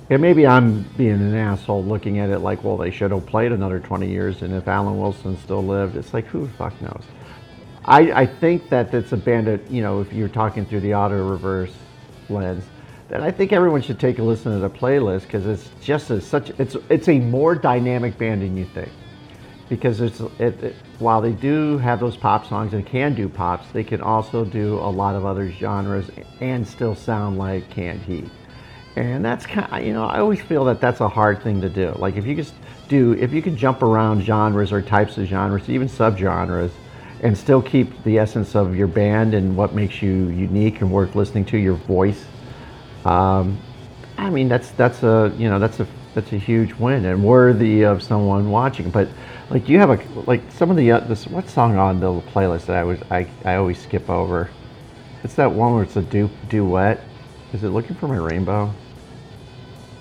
and 0.10 0.22
maybe 0.22 0.46
i'm 0.48 0.84
being 0.98 1.14
an 1.14 1.36
asshole 1.36 1.84
looking 1.84 2.20
at 2.20 2.30
it 2.30 2.40
like 2.40 2.64
well 2.64 2.78
they 2.78 2.92
should 2.92 3.12
have 3.12 3.26
played 3.26 3.52
another 3.52 3.80
20 3.80 4.10
years 4.10 4.42
and 4.42 4.54
if 4.54 4.68
alan 4.68 4.98
wilson 4.98 5.38
still 5.38 5.64
lived 5.64 5.96
it's 5.96 6.14
like 6.14 6.26
who 6.26 6.48
the 6.48 6.54
fuck 6.54 6.80
knows 6.82 7.04
I, 7.88 8.22
I 8.22 8.26
think 8.26 8.70
that 8.70 8.94
it's 8.94 9.12
a 9.12 9.18
band 9.18 9.48
that, 9.48 9.70
you 9.70 9.82
know, 9.82 10.02
if 10.02 10.12
you're 10.12 10.28
talking 10.28 10.66
through 10.66 10.80
the 10.80 10.96
auto 10.96 11.30
reverse 11.30 11.72
lens, 12.30 12.64
then 13.10 13.22
I 13.22 13.30
think 13.30 13.54
everyone 13.54 13.82
should 13.84 14.00
take 14.00 14.18
a 14.18 14.24
listen 14.24 14.52
to 14.52 14.60
the 14.60 14.70
playlist 14.70 15.22
because 15.22 15.46
it's 15.46 15.70
just 15.82 16.10
a, 16.10 16.20
such 16.20 16.50
it's 16.60 16.76
it's 16.90 17.08
a 17.08 17.20
more 17.20 17.54
dynamic 17.54 18.18
band 18.18 18.42
than 18.42 18.58
you 18.58 18.66
think. 18.66 18.90
Because 19.68 20.00
it's 20.00 20.20
it, 20.20 20.64
it, 20.64 20.76
while 21.00 21.22
they 21.22 21.32
do 21.32 21.78
have 21.80 22.00
those 22.00 22.16
pop 22.16 22.46
songs 22.48 22.74
and 22.74 22.86
can 22.86 23.16
do 23.16 23.28
pops, 23.28 23.68
they 23.72 23.84
can 23.84 24.02
also 24.02 24.46
do 24.46 24.76
a 24.76 24.92
lot 24.92 25.16
of 25.16 25.26
other 25.26 25.52
genres 25.52 26.10
and 26.40 26.68
still 26.68 26.96
sound 26.96 27.38
like 27.38 27.70
Canned 27.72 28.02
Heat. 28.02 28.30
And 28.96 29.26
that's 29.26 29.46
kind 29.46 29.68
of, 29.72 29.86
you 29.86 29.94
know, 29.94 30.06
I 30.06 30.20
always 30.20 30.42
feel 30.42 30.66
that 30.66 30.80
that's 30.80 31.02
a 31.02 31.10
hard 31.10 31.42
thing 31.44 31.62
to 31.62 31.70
do. 31.70 31.94
Like 31.98 32.16
if 32.16 32.26
you 32.26 32.36
just 32.36 32.54
do, 32.88 33.14
if 33.14 33.34
you 33.34 33.42
can 33.42 33.58
jump 33.58 33.82
around 33.82 34.22
genres 34.22 34.72
or 34.72 34.82
types 34.82 35.18
of 35.18 35.26
genres, 35.26 35.68
even 35.70 35.90
subgenres, 35.90 36.72
and 37.22 37.38
still 37.38 37.62
keep 37.62 38.04
the 38.04 38.20
essence 38.20 38.56
of 38.56 38.76
your 38.76 38.88
band 38.88 39.34
and 39.34 39.58
what 39.58 39.74
makes 39.74 40.02
you 40.02 40.30
unique 40.30 40.82
and 40.82 40.92
worth 40.92 41.16
listening 41.16 41.46
to, 41.46 41.58
your 41.58 41.74
voice. 41.74 42.24
Um, 43.04 43.60
I 44.18 44.30
mean, 44.30 44.48
that's 44.48 44.72
that's 44.72 45.04
a 45.04 45.34
you 45.38 45.50
know 45.50 45.60
that's 45.60 45.80
a 45.80 45.88
that's 46.14 46.32
a 46.32 46.38
huge 46.38 46.74
win 46.74 47.06
and 47.06 47.24
worthy 47.24 47.84
of 47.84 48.02
someone 48.02 48.50
watching. 48.50 48.90
But 48.90 49.10
like, 49.50 49.66
do 49.66 49.72
you 49.72 49.80
have 49.80 49.90
a 49.92 50.20
like 50.22 50.42
some 50.52 50.72
of 50.72 50.78
the 50.78 50.92
uh, 50.92 51.00
this 51.02 51.28
what 51.28 51.48
song 51.50 51.78
on 51.78 52.00
the 52.00 52.22
playlist 52.32 52.66
that 52.68 52.78
I 52.78 52.84
was 52.84 53.00
I, 53.12 53.28
I 53.44 53.56
always 53.56 53.82
skip 53.82 54.10
over? 54.10 54.50
It's 55.24 55.36
that 55.36 55.52
one 55.52 55.74
where 55.74 55.84
it's 55.84 55.96
a 55.96 56.02
du- 56.02 56.30
duet. 56.50 57.02
Is 57.54 57.64
it 57.64 57.70
looking 57.70 57.96
for 57.96 58.08
my 58.08 58.18
rainbow? 58.18 58.74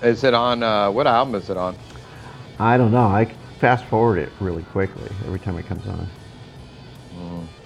Is 0.01 0.23
it 0.23 0.33
on? 0.33 0.61
Uh, 0.63 0.91
what 0.91 1.07
album 1.07 1.35
is 1.35 1.49
it 1.49 1.57
on? 1.57 1.75
I 2.59 2.77
don't 2.77 2.91
know. 2.91 3.07
I 3.07 3.25
fast 3.59 3.85
forward 3.85 4.17
it 4.19 4.29
really 4.39 4.63
quickly 4.63 5.09
every 5.25 5.39
time 5.39 5.57
it 5.57 5.65
comes 5.65 5.87
on. 5.87 6.07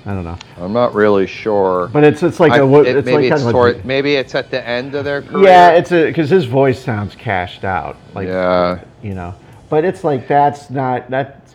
I 0.05 0.13
don't 0.13 0.23
know, 0.23 0.37
I'm 0.57 0.71
not 0.71 0.95
really 0.95 1.27
sure. 1.27 1.89
but 1.91 2.03
it's 2.03 2.23
it's 2.23 2.39
like 2.39 2.53
I- 2.53 2.59
a 2.59 2.73
it- 2.81 2.95
it's 2.97 3.05
maybe 3.05 3.23
like 3.29 3.31
it's 3.33 3.41
kind 3.43 3.47
of 3.47 3.51
toward, 3.51 3.85
maybe 3.85 4.15
it's 4.15 4.33
at 4.33 4.49
the 4.49 4.65
end 4.65 4.95
of 4.95 5.03
their 5.03 5.21
career. 5.21 5.43
yeah, 5.43 5.71
it's 5.71 5.91
a 5.91 6.05
because 6.05 6.29
his 6.29 6.45
voice 6.45 6.81
sounds 6.81 7.15
cashed 7.15 7.63
out. 7.65 7.97
Like 8.15 8.27
yeah. 8.27 8.83
you 9.03 9.13
know, 9.13 9.35
but 9.69 9.85
it's 9.85 10.03
like 10.03 10.27
that's 10.27 10.69
not 10.69 11.09
that 11.09 11.45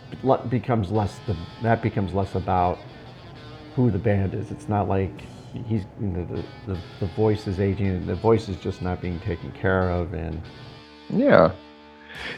becomes 0.49 0.91
less 0.91 1.19
the 1.27 1.35
that 1.61 1.81
becomes 1.81 2.13
less 2.13 2.35
about 2.35 2.79
who 3.75 3.91
the 3.91 3.99
band 3.99 4.33
is. 4.33 4.51
It's 4.51 4.69
not 4.69 4.87
like 4.87 5.11
he's 5.67 5.83
you 5.99 6.07
know, 6.07 6.25
the, 6.25 6.73
the 6.73 6.79
the 6.99 7.07
voice 7.13 7.47
is 7.47 7.59
aging. 7.59 8.05
The 8.05 8.15
voice 8.15 8.49
is 8.49 8.57
just 8.57 8.81
not 8.81 9.01
being 9.01 9.19
taken 9.19 9.51
care 9.51 9.89
of, 9.89 10.13
and 10.13 10.41
Yeah. 11.09 11.51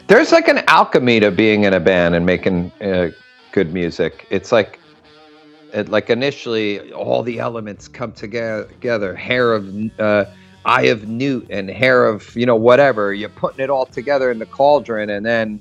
There's 0.08 0.32
like 0.32 0.48
an 0.48 0.58
alchemy 0.66 1.20
to 1.20 1.30
being 1.30 1.64
in 1.64 1.72
a 1.72 1.80
band 1.80 2.16
and 2.16 2.26
making 2.26 2.72
uh, 2.80 3.10
good 3.52 3.72
music. 3.72 4.26
It's 4.28 4.50
like, 4.50 4.80
it, 5.72 5.88
like 5.88 6.10
initially, 6.10 6.92
all 6.92 7.22
the 7.22 7.38
elements 7.38 7.86
come 7.86 8.10
together. 8.10 9.14
hair 9.14 9.52
of, 9.52 9.68
uh, 10.00 10.24
eye 10.64 10.86
of 10.86 11.06
newt, 11.06 11.46
and 11.50 11.70
hair 11.70 12.06
of 12.06 12.34
you 12.34 12.44
know 12.44 12.56
whatever. 12.56 13.14
You're 13.14 13.28
putting 13.28 13.60
it 13.60 13.70
all 13.70 13.86
together 13.86 14.32
in 14.32 14.40
the 14.40 14.46
cauldron, 14.46 15.10
and 15.10 15.24
then 15.24 15.60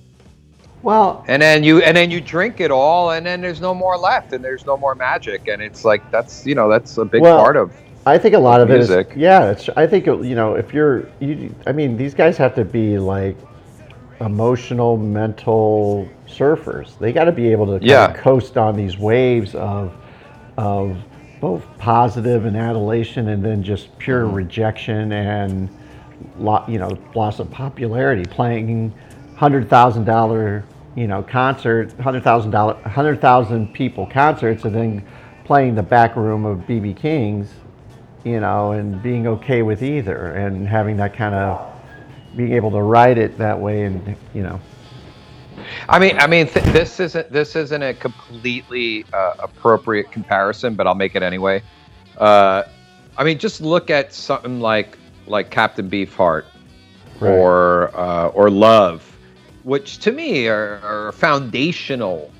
well, 0.88 1.26
and 1.28 1.41
then 1.41 1.65
you 1.65 1.82
and 1.82 1.97
then 1.97 2.10
you 2.10 2.21
drink 2.21 2.62
it 2.62 2.71
all, 2.71 3.12
and 3.12 3.26
then 3.26 3.41
there's 3.41 3.60
no 3.60 3.73
more 3.73 3.97
left, 3.97 4.32
and 4.32 4.41
there's 4.41 4.65
no 4.65 4.78
more 4.78 4.95
magic, 4.95 5.50
and 5.50 5.62
it's 5.62 5.84
like 5.84 6.10
that's 6.12 6.45
you 6.45 6.56
know 6.56 6.69
that's 6.69 6.97
a 6.97 7.04
big 7.04 7.21
Well, 7.21 7.38
part 7.39 7.58
of. 7.58 7.73
I 8.06 8.17
think 8.17 8.36
a 8.36 8.39
lot 8.39 8.62
of 8.62 8.69
music. 8.69 9.08
it 9.10 9.12
is 9.17 9.17
yeah. 9.21 9.52
It's 9.52 9.67
I 9.76 9.86
think 9.86 10.06
you 10.06 10.34
know 10.34 10.56
if 10.56 10.73
you're 10.73 11.10
you. 11.19 11.54
I 11.65 11.73
mean 11.73 11.97
these 11.97 12.13
guys 12.13 12.38
have 12.38 12.56
to 12.56 12.63
be 12.63 12.97
like 12.97 13.36
emotional, 14.21 14.95
mental 14.95 16.08
surfers. 16.26 16.97
They 17.00 17.12
got 17.12 17.26
to 17.26 17.34
be 17.34 17.52
able 17.52 17.78
to 17.78 17.86
Yeah. 17.86 18.13
coast 18.13 18.56
on 18.58 18.78
these 18.78 18.97
waves 18.97 19.56
of 19.56 19.93
of 20.58 20.97
both 21.41 21.65
positive 21.78 22.45
and 22.45 22.56
adulation, 22.56 23.28
and 23.28 23.43
then 23.43 23.62
just 23.62 23.95
pure 24.00 24.23
Mm-hmm. 24.23 24.36
rejection 24.36 25.12
and 25.12 25.67
lo- 26.39 26.63
you 26.65 26.80
know 26.80 26.97
loss 27.13 27.39
of 27.39 27.52
popularity. 27.52 28.23
Playing 28.23 28.93
hundred 29.36 29.69
thousand 29.69 30.06
dollar 30.06 30.63
you 30.98 31.08
know 31.08 31.24
concerts, 31.24 31.94
hundred 32.02 32.24
thousand 32.24 32.52
dollar, 32.52 32.76
hundred 32.84 33.22
thousand 33.22 33.74
people 33.74 34.06
concerts, 34.08 34.66
and 34.66 34.76
then 34.76 35.08
playing 35.46 35.76
the 35.76 35.84
back 35.84 36.18
room 36.18 36.46
of 36.46 36.60
BB 36.62 36.98
King's 36.98 37.54
you 38.26 38.42
know, 38.42 38.74
and 38.74 39.02
being 39.02 39.26
okay 39.28 39.62
with 39.62 39.82
either, 39.82 40.34
and 40.34 40.68
having 40.68 40.98
that 40.98 41.14
kind 41.16 41.34
of 41.34 41.74
being 42.36 42.54
able 42.54 42.72
to 42.72 42.82
write 42.82 43.18
it 43.18 43.38
that 43.38 43.60
way, 43.60 43.84
and 43.86 44.18
you 44.34 44.44
know, 44.44 44.60
I 45.88 46.00
mean, 46.00 46.18
I 46.20 46.28
mean, 46.28 46.48
th- 46.48 46.66
this 46.74 47.00
isn't 47.00 47.32
this 47.32 47.56
isn't 47.56 47.82
a 47.82 47.94
completely 47.94 49.06
uh, 49.14 49.36
appropriate 49.40 50.12
comparison, 50.12 50.76
but 50.76 50.88
I'll 50.88 50.96
make 50.96 51.16
it 51.16 51.24
anyway. 51.24 51.64
Uh, 52.18 52.64
I 53.18 53.24
mean, 53.24 53.40
just 53.40 53.62
look 53.62 53.90
at 53.90 54.14
something 54.14 54.60
like 54.60 54.98
like 55.26 55.50
Captain 55.50 55.90
Beefheart 55.90 56.46
Right. 57.20 57.32
or 57.32 57.98
uh, 57.98 58.28
or 58.30 58.50
Love, 58.50 59.17
which 59.68 59.98
to 59.98 60.14
me 60.14 60.48
are, 60.48 60.80
are 60.82 61.12
foundational 61.12 62.32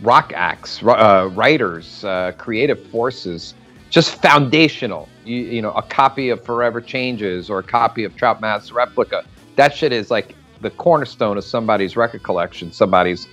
rock 0.00 0.32
acts, 0.34 0.82
uh, 0.82 1.30
writers, 1.34 2.04
uh, 2.04 2.32
creative 2.36 2.84
forces, 2.88 3.54
just 3.90 4.20
foundational. 4.20 5.08
You, 5.24 5.36
you 5.36 5.62
know, 5.62 5.70
a 5.70 5.82
copy 5.82 6.30
of 6.30 6.44
Forever 6.44 6.80
Changes 6.80 7.48
or 7.48 7.60
a 7.60 7.62
copy 7.62 8.02
of 8.02 8.16
Trout 8.16 8.40
Mass 8.40 8.72
Replica. 8.72 9.24
That 9.54 9.72
shit 9.72 9.92
is 9.92 10.10
like 10.10 10.34
the 10.60 10.70
cornerstone 10.70 11.38
of 11.38 11.44
somebody's 11.44 11.96
record 11.96 12.24
collection, 12.24 12.72
somebody's 12.72 13.28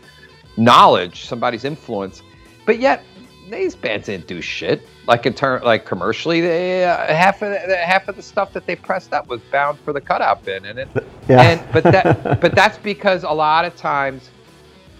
knowledge, 0.56 1.26
somebody's 1.26 1.65
influence. 1.65 2.21
But 2.67 2.78
yet, 2.78 3.04
these 3.51 3.75
bands 3.75 4.07
didn't 4.07 4.27
do 4.27 4.41
shit. 4.41 4.87
Like 5.07 5.25
in 5.25 5.33
turn, 5.33 5.63
like 5.63 5.85
commercially, 5.85 6.41
they 6.41 6.85
uh, 6.85 7.13
half 7.13 7.41
of 7.41 7.51
the, 7.51 7.77
half 7.77 8.07
of 8.07 8.15
the 8.15 8.21
stuff 8.21 8.53
that 8.53 8.65
they 8.65 8.75
pressed 8.75 9.13
up 9.13 9.27
was 9.27 9.41
bound 9.51 9.79
for 9.79 9.93
the 9.93 10.01
cutout 10.01 10.43
bin, 10.43 10.65
and 10.65 10.79
it 10.79 10.87
yeah. 11.27 11.41
and 11.41 11.73
but 11.73 11.83
that 11.83 12.41
but 12.41 12.55
that's 12.55 12.77
because 12.77 13.23
a 13.23 13.29
lot 13.29 13.65
of 13.65 13.75
times 13.75 14.29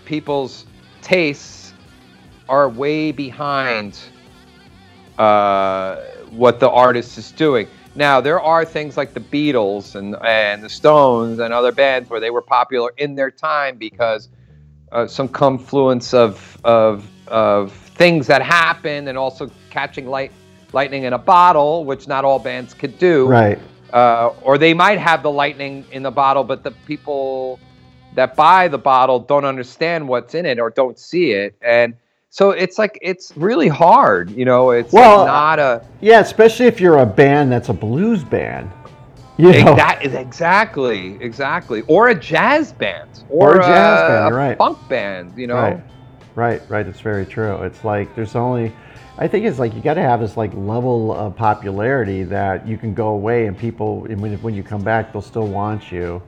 people's 0.06 0.66
tastes 1.02 1.74
are 2.50 2.70
way 2.70 3.12
behind 3.12 3.98
uh, 5.18 5.96
what 6.30 6.60
the 6.60 6.70
artist 6.70 7.18
is 7.18 7.32
doing. 7.32 7.68
Now 7.96 8.22
there 8.22 8.40
are 8.40 8.66
things 8.66 8.98
like 8.98 9.14
the 9.14 9.20
Beatles 9.20 9.96
and 9.96 10.16
and 10.26 10.64
the 10.64 10.70
Stones 10.70 11.40
and 11.40 11.54
other 11.54 11.72
bands 11.72 12.10
where 12.10 12.20
they 12.20 12.30
were 12.30 12.42
popular 12.42 12.92
in 12.98 13.16
their 13.16 13.32
time 13.32 13.78
because 13.78 14.30
uh, 14.92 15.08
some 15.08 15.28
confluence 15.28 16.14
of 16.14 16.58
of 16.64 17.10
of 17.28 17.91
things 18.02 18.26
that 18.26 18.42
happen 18.42 19.08
and 19.10 19.16
also 19.16 19.52
catching 19.70 20.08
light 20.08 20.32
lightning 20.74 21.04
in 21.04 21.14
a 21.14 21.20
bottle, 21.20 21.86
which 21.86 22.08
not 22.08 22.26
all 22.26 22.40
bands 22.40 22.74
could 22.74 22.98
do 22.98 23.28
right, 23.28 23.60
uh, 23.94 24.30
or 24.42 24.58
they 24.58 24.74
might 24.74 24.98
have 24.98 25.22
the 25.22 25.30
lightning 25.30 25.86
in 25.92 26.02
the 26.02 26.10
bottle, 26.10 26.44
but 26.44 26.64
the 26.64 26.72
people 26.88 27.60
that 28.16 28.36
buy 28.36 28.68
the 28.68 28.78
bottle 28.78 29.20
don't 29.20 29.46
understand 29.46 30.08
what's 30.08 30.34
in 30.34 30.48
it 30.48 30.58
or 30.60 30.72
don't 30.72 30.98
see 30.98 31.32
it, 31.32 31.54
and 31.62 31.94
so 32.32 32.50
it's 32.50 32.80
like 32.80 32.98
it's 33.04 33.34
really 33.36 33.68
hard, 33.68 34.32
you 34.32 34.46
know. 34.46 34.72
It's 34.72 34.92
Well, 34.92 35.28
not 35.28 35.60
a 35.60 35.86
yeah, 36.00 36.22
especially 36.22 36.66
if 36.66 36.82
you're 36.82 36.98
a 37.00 37.06
band 37.06 37.52
that's 37.52 37.70
a 37.70 37.74
blues 37.74 38.24
band, 38.24 38.72
you 39.38 39.52
know, 39.64 39.76
that 39.76 40.04
is 40.04 40.16
exactly 40.16 41.18
exactly, 41.22 41.84
or 41.88 42.08
a 42.10 42.16
jazz 42.16 42.72
band, 42.72 43.24
Or 43.30 43.58
or, 43.58 43.60
a 43.60 43.64
jazz 43.64 44.00
a, 44.02 44.08
band, 44.08 44.34
a 44.34 44.36
right. 44.36 44.58
funk 44.58 44.80
band, 44.90 45.38
you 45.38 45.46
know. 45.46 45.56
right, 45.56 45.82
right, 46.36 46.62
right. 46.70 46.86
It's 46.86 47.00
very 47.02 47.26
true. 47.26 47.62
It's 47.64 47.84
like 47.84 48.16
there's 48.16 48.36
only, 48.36 48.74
I 49.18 49.28
think 49.28 49.46
it's 49.46 49.60
like 49.60 49.74
you 49.74 49.82
got 49.82 49.96
to 49.96 50.02
have 50.02 50.20
this 50.20 50.38
like 50.38 50.54
level 50.54 51.14
of 51.14 51.36
popularity 51.36 52.24
that 52.24 52.68
you 52.68 52.78
can 52.78 52.94
go 52.94 53.10
away 53.10 53.48
and 53.48 53.58
people, 53.58 54.06
and 54.06 54.22
when 54.22 54.34
when 54.42 54.54
you 54.54 54.64
come 54.64 54.84
back, 54.84 55.14
they'll 55.14 55.22
still 55.22 55.48
want 55.48 55.92
you. 55.92 56.22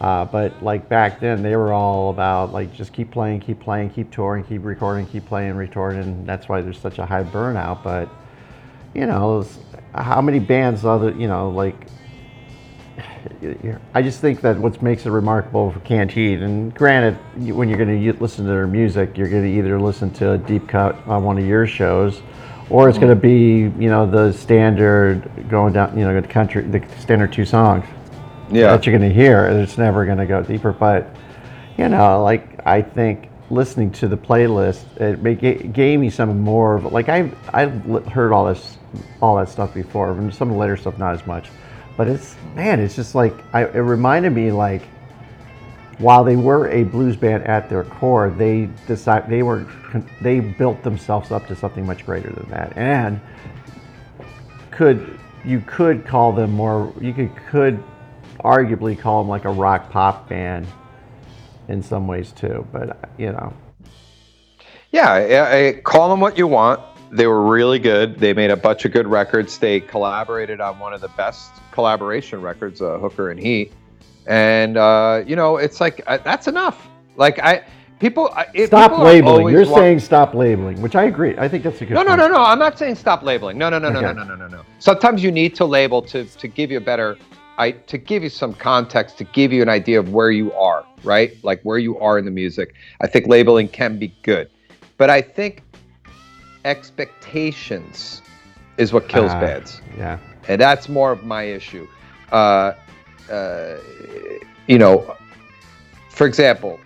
Uh, 0.00 0.24
but 0.24 0.62
like 0.62 0.88
back 0.88 1.18
then, 1.18 1.42
they 1.42 1.56
were 1.56 1.72
all 1.72 2.10
about 2.10 2.52
like 2.52 2.72
just 2.72 2.92
keep 2.92 3.10
playing, 3.10 3.40
keep 3.40 3.58
playing, 3.58 3.90
keep 3.90 4.10
touring, 4.12 4.44
keep 4.44 4.64
recording, 4.64 5.06
keep 5.06 5.26
playing, 5.26 5.54
recording. 5.56 6.24
That's 6.24 6.48
why 6.48 6.62
there's 6.62 6.78
such 6.78 6.98
a 6.98 7.06
high 7.06 7.24
burnout. 7.24 7.82
But 7.82 8.08
you 8.94 9.06
know, 9.06 9.44
how 9.94 10.20
many 10.20 10.38
bands 10.38 10.84
other 10.84 11.10
you 11.12 11.28
know 11.28 11.50
like. 11.50 11.74
I 13.94 14.02
just 14.02 14.20
think 14.20 14.40
that 14.40 14.58
what 14.58 14.80
makes 14.82 15.06
it 15.06 15.10
remarkable 15.10 15.70
for 15.70 15.80
Heat, 15.80 16.40
and 16.40 16.74
granted, 16.74 17.14
when 17.54 17.68
you're 17.68 17.78
going 17.78 18.02
to 18.02 18.12
listen 18.20 18.44
to 18.44 18.50
their 18.50 18.66
music, 18.66 19.16
you're 19.16 19.28
going 19.28 19.44
to 19.44 19.50
either 19.58 19.80
listen 19.80 20.10
to 20.14 20.32
a 20.32 20.38
deep 20.38 20.66
cut 20.68 20.96
on 21.06 21.22
one 21.22 21.38
of 21.38 21.46
your 21.46 21.66
shows, 21.66 22.20
or 22.68 22.88
it's 22.88 22.98
going 22.98 23.10
to 23.10 23.16
be 23.20 23.72
you 23.82 23.88
know 23.90 24.06
the 24.10 24.32
standard 24.32 25.30
going 25.48 25.72
down 25.72 25.96
you 25.96 26.04
know 26.04 26.20
the 26.20 26.26
country 26.26 26.62
the 26.62 26.84
standard 26.98 27.32
two 27.32 27.44
songs 27.44 27.84
Yeah, 28.50 28.72
that 28.76 28.84
you're 28.86 28.98
going 28.98 29.08
to 29.08 29.14
hear. 29.14 29.46
and 29.46 29.60
It's 29.60 29.78
never 29.78 30.04
going 30.04 30.18
to 30.18 30.26
go 30.26 30.42
deeper. 30.42 30.72
But 30.72 31.14
you 31.76 31.88
know, 31.88 32.22
like 32.24 32.66
I 32.66 32.82
think 32.82 33.28
listening 33.50 33.90
to 33.92 34.08
the 34.08 34.16
playlist, 34.16 34.84
it 35.00 35.72
gave 35.72 36.00
me 36.00 36.10
some 36.10 36.40
more 36.40 36.74
of 36.74 36.92
like 36.92 37.08
I 37.08 37.30
I've 37.52 37.84
heard 38.08 38.32
all 38.32 38.46
this 38.46 38.78
all 39.22 39.36
that 39.36 39.48
stuff 39.48 39.74
before. 39.74 40.10
and 40.10 40.34
Some 40.34 40.48
of 40.48 40.54
the 40.54 40.60
later 40.60 40.76
stuff 40.76 40.98
not 40.98 41.14
as 41.14 41.24
much, 41.26 41.48
but 41.98 42.08
it's 42.08 42.34
man, 42.54 42.80
it's 42.80 42.96
just 42.96 43.14
like 43.14 43.34
I, 43.52 43.64
it 43.64 43.80
reminded 43.80 44.32
me 44.32 44.50
like. 44.50 44.82
While 45.98 46.22
they 46.22 46.36
were 46.36 46.68
a 46.68 46.84
blues 46.84 47.16
band 47.16 47.42
at 47.42 47.68
their 47.68 47.82
core, 47.82 48.30
they 48.30 48.70
decide 48.86 49.28
they 49.28 49.42
were 49.42 49.66
they 50.20 50.38
built 50.38 50.84
themselves 50.84 51.32
up 51.32 51.48
to 51.48 51.56
something 51.56 51.84
much 51.84 52.06
greater 52.06 52.30
than 52.30 52.48
that, 52.50 52.72
and 52.76 53.20
could 54.70 55.18
you 55.44 55.60
could 55.66 56.06
call 56.06 56.32
them 56.32 56.52
more 56.52 56.94
you 57.00 57.12
could 57.12 57.34
could 57.50 57.82
arguably 58.44 58.96
call 58.96 59.20
them 59.20 59.28
like 59.28 59.44
a 59.44 59.50
rock 59.50 59.90
pop 59.90 60.28
band 60.28 60.68
in 61.66 61.82
some 61.82 62.06
ways 62.06 62.30
too 62.30 62.64
but 62.70 63.10
you 63.18 63.32
know 63.32 63.52
yeah. 64.90 65.12
I, 65.12 65.68
I, 65.68 65.72
call 65.80 66.08
them 66.08 66.20
what 66.20 66.38
you 66.38 66.46
want. 66.46 66.80
They 67.10 67.26
were 67.26 67.42
really 67.42 67.78
good. 67.78 68.18
They 68.18 68.32
made 68.34 68.50
a 68.50 68.56
bunch 68.56 68.84
of 68.84 68.92
good 68.92 69.06
records. 69.06 69.58
They 69.58 69.80
collaborated 69.80 70.60
on 70.60 70.78
one 70.78 70.92
of 70.92 71.00
the 71.00 71.08
best 71.08 71.50
collaboration 71.72 72.42
records, 72.42 72.82
uh, 72.82 72.98
Hooker 72.98 73.30
and 73.30 73.40
Heat. 73.40 73.72
And 74.26 74.76
uh, 74.76 75.22
you 75.26 75.36
know, 75.36 75.56
it's 75.56 75.80
like 75.80 76.02
uh, 76.06 76.18
that's 76.18 76.48
enough. 76.48 76.86
Like 77.16 77.38
I, 77.38 77.64
people, 77.98 78.28
I- 78.36 78.46
stop 78.66 78.90
people 78.92 79.04
labeling 79.04 79.48
you're 79.48 79.64
saying 79.64 79.98
stop 79.98 80.32
labeling 80.34 80.80
which 80.80 80.94
i 80.94 81.04
agree 81.04 81.34
i 81.36 81.48
think 81.48 81.64
that's 81.64 81.80
a 81.80 81.84
good 81.84 81.94
No, 81.94 82.02
no, 82.02 82.10
point. 82.10 82.20
no, 82.20 82.28
no. 82.28 82.42
I'm 82.44 82.58
not 82.58 82.78
saying 82.78 82.94
stop 82.94 83.22
labeling. 83.24 83.58
No, 83.58 83.68
no, 83.70 83.78
no, 83.80 83.90
no, 83.90 84.00
no, 84.00 84.12
no, 84.12 84.22
no, 84.22 84.34
no, 84.36 84.46
no. 84.46 84.62
Sometimes 84.78 85.22
you 85.24 85.32
need 85.32 85.54
to 85.56 85.64
label 85.64 86.00
to 86.02 86.24
to 86.24 86.46
give 86.46 86.70
you 86.70 86.76
a 86.78 86.80
better, 86.80 87.16
I 87.58 87.72
to 87.72 87.98
give 87.98 88.22
you 88.22 88.28
some 88.28 88.54
context, 88.54 89.18
to 89.18 89.24
give 89.24 89.52
you 89.52 89.62
an 89.62 89.68
idea 89.68 89.98
of 89.98 90.12
where 90.12 90.30
you 90.30 90.52
are, 90.52 90.84
right? 91.02 91.32
Like 91.42 91.60
where 91.62 91.78
you 91.78 91.98
are 91.98 92.18
in 92.18 92.24
the 92.24 92.30
music. 92.30 92.74
I 93.00 93.06
think 93.08 93.26
labeling 93.26 93.66
can 93.68 93.98
be 93.98 94.14
good, 94.22 94.48
but 94.96 95.10
I 95.10 95.20
think 95.20 95.62
expectations 96.68 98.22
is 98.76 98.92
what 98.92 99.08
kills 99.08 99.32
Ah, 99.32 99.40
bands 99.40 99.80
yeah 99.96 100.18
and 100.48 100.60
that's 100.60 100.88
more 100.88 101.10
of 101.12 101.24
my 101.24 101.42
issue. 101.42 101.86
Uh, 102.32 102.72
uh, 103.30 103.76
you 104.66 104.78
know, 104.78 105.14
for 106.10 106.26
example, 106.26 106.78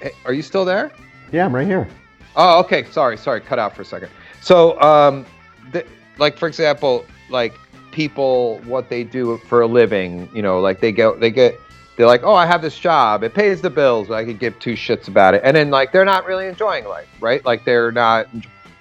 Hey, 0.00 0.12
are 0.24 0.32
you 0.32 0.42
still 0.42 0.64
there? 0.64 0.90
yeah 1.32 1.44
i'm 1.46 1.54
right 1.54 1.66
here 1.66 1.88
Oh, 2.34 2.60
okay. 2.60 2.84
Sorry, 2.84 3.18
sorry. 3.18 3.42
Cut 3.42 3.58
out 3.58 3.76
for 3.76 3.82
a 3.82 3.84
second. 3.84 4.08
So, 4.40 4.80
um, 4.80 5.26
th- 5.70 5.84
like 6.16 6.38
for 6.38 6.48
example, 6.48 7.04
like 7.28 7.52
people, 7.90 8.58
what 8.64 8.88
they 8.88 9.04
do 9.04 9.36
for 9.48 9.60
a 9.60 9.66
living, 9.66 10.30
you 10.34 10.40
know, 10.40 10.58
like 10.58 10.80
they 10.80 10.92
go, 10.92 11.14
they 11.14 11.30
get, 11.30 11.60
they're 11.96 12.06
like, 12.06 12.22
oh, 12.22 12.34
I 12.34 12.46
have 12.46 12.62
this 12.62 12.78
job, 12.78 13.22
it 13.22 13.34
pays 13.34 13.60
the 13.60 13.70
bills, 13.70 14.08
but 14.08 14.14
I 14.14 14.24
could 14.24 14.38
give 14.38 14.58
two 14.58 14.74
shits 14.74 15.08
about 15.08 15.34
it, 15.34 15.42
and 15.44 15.56
then 15.56 15.70
like 15.70 15.92
they're 15.92 16.04
not 16.04 16.26
really 16.26 16.46
enjoying 16.46 16.84
life, 16.84 17.08
right? 17.20 17.44
Like 17.44 17.64
they're 17.64 17.92
not, 17.92 18.28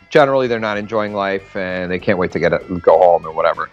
generally, 0.10 0.48
they're 0.48 0.60
not 0.60 0.78
enjoying 0.78 1.14
life, 1.14 1.56
and 1.56 1.92
they 1.92 2.00
can't 2.00 2.18
wait 2.18 2.32
to 2.32 2.40
get 2.40 2.54
it, 2.54 2.82
go 2.82 2.98
home 2.98 3.26
or 3.26 3.32
whatever. 3.32 3.70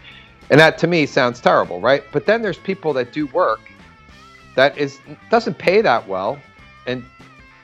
And 0.50 0.58
that 0.58 0.78
to 0.78 0.86
me 0.86 1.06
sounds 1.06 1.40
terrible, 1.40 1.80
right? 1.80 2.02
But 2.12 2.26
then 2.26 2.42
there's 2.42 2.58
people 2.58 2.92
that 2.94 3.12
do 3.12 3.26
work 3.26 3.60
that 4.54 4.76
is 4.78 4.98
doesn't 5.30 5.58
pay 5.58 5.82
that 5.82 6.08
well, 6.08 6.38
and 6.86 7.04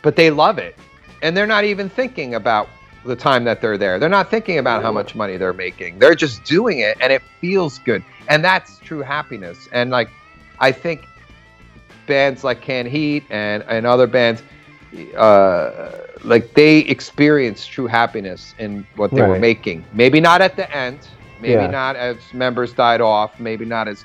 but 0.03 0.17
they 0.17 0.31
love 0.31 0.59
it 0.59 0.77
and 1.25 1.35
they're 1.35 1.47
not 1.47 1.65
even 1.65 1.89
thinking 1.89 2.35
about 2.35 2.69
the 3.07 3.17
time 3.17 3.45
that 3.45 3.63
they're 3.63 3.79
there. 3.79 3.99
They're 3.99 4.11
not 4.11 4.31
thinking 4.31 4.59
about 4.59 4.83
how 4.83 4.93
much 4.93 5.15
money 5.15 5.39
they're 5.39 5.55
making. 5.55 5.99
They're 5.99 6.15
just 6.15 6.45
doing 6.45 6.81
it 6.81 6.99
and 7.01 7.13
it 7.13 7.23
feels 7.41 7.79
good. 7.81 8.05
And 8.29 8.45
that's 8.45 8.79
true 8.79 9.01
happiness. 9.01 9.67
And 9.73 9.91
like 9.91 10.11
I 10.61 10.71
think 10.71 11.07
bands 12.07 12.45
like 12.45 12.61
Canned 12.61 12.89
Heat 12.89 13.25
and, 13.31 13.63
and 13.69 13.87
other 13.87 14.07
bands 14.07 14.43
uh, 15.17 15.91
like 16.23 16.55
they 16.55 16.79
experienced 16.81 17.71
true 17.71 17.87
happiness 17.87 18.55
in 18.59 18.87
what 18.97 19.11
they 19.11 19.23
were 19.23 19.39
making. 19.39 19.85
Maybe 19.93 20.21
not 20.21 20.41
at 20.41 20.57
the 20.57 20.71
end, 20.75 21.01
maybe 21.41 21.65
Yeah. 21.65 21.67
not 21.71 21.97
as 21.97 22.17
members 22.33 22.73
died 22.73 23.01
off, 23.01 23.39
maybe 23.41 23.65
not 23.65 23.89
as 23.89 24.05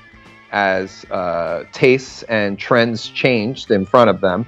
as 0.52 1.04
uh, 1.12 1.64
tastes 1.72 2.24
and 2.24 2.58
trends 2.58 3.08
changed 3.08 3.70
in 3.70 3.86
front 3.86 4.10
of 4.10 4.20
them. 4.20 4.44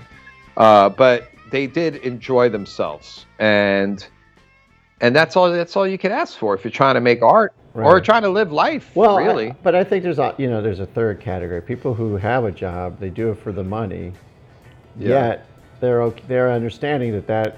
Uh, 0.56 0.88
but 0.88 1.30
they 1.50 1.66
did 1.66 1.96
enjoy 1.96 2.48
themselves, 2.48 3.26
and 3.38 4.06
and 5.00 5.14
that's 5.14 5.36
all. 5.36 5.50
That's 5.50 5.76
all 5.76 5.86
you 5.86 5.98
can 5.98 6.12
ask 6.12 6.36
for 6.38 6.54
if 6.54 6.64
you're 6.64 6.70
trying 6.72 6.94
to 6.94 7.00
make 7.00 7.22
art 7.22 7.54
or 7.74 8.00
trying 8.00 8.22
to 8.22 8.28
live 8.28 8.52
life. 8.52 8.90
Well, 8.94 9.18
I- 9.18 9.24
really. 9.24 9.54
but 9.62 9.74
I 9.74 9.84
think 9.84 10.02
there's 10.02 10.18
a 10.18 10.34
you 10.38 10.48
know 10.50 10.60
there's 10.62 10.80
a 10.80 10.86
third 10.86 11.20
category. 11.20 11.60
People 11.62 11.94
who 11.94 12.16
have 12.16 12.44
a 12.44 12.50
job, 12.52 12.98
they 13.00 13.10
do 13.10 13.30
it 13.30 13.38
for 13.38 13.52
the 13.52 13.64
money. 13.64 14.12
Yeah. 14.98 15.08
Yet 15.08 15.46
they're 15.80 16.02
ok- 16.02 16.22
they're 16.28 16.50
understanding 16.50 17.12
that 17.12 17.26
that 17.26 17.56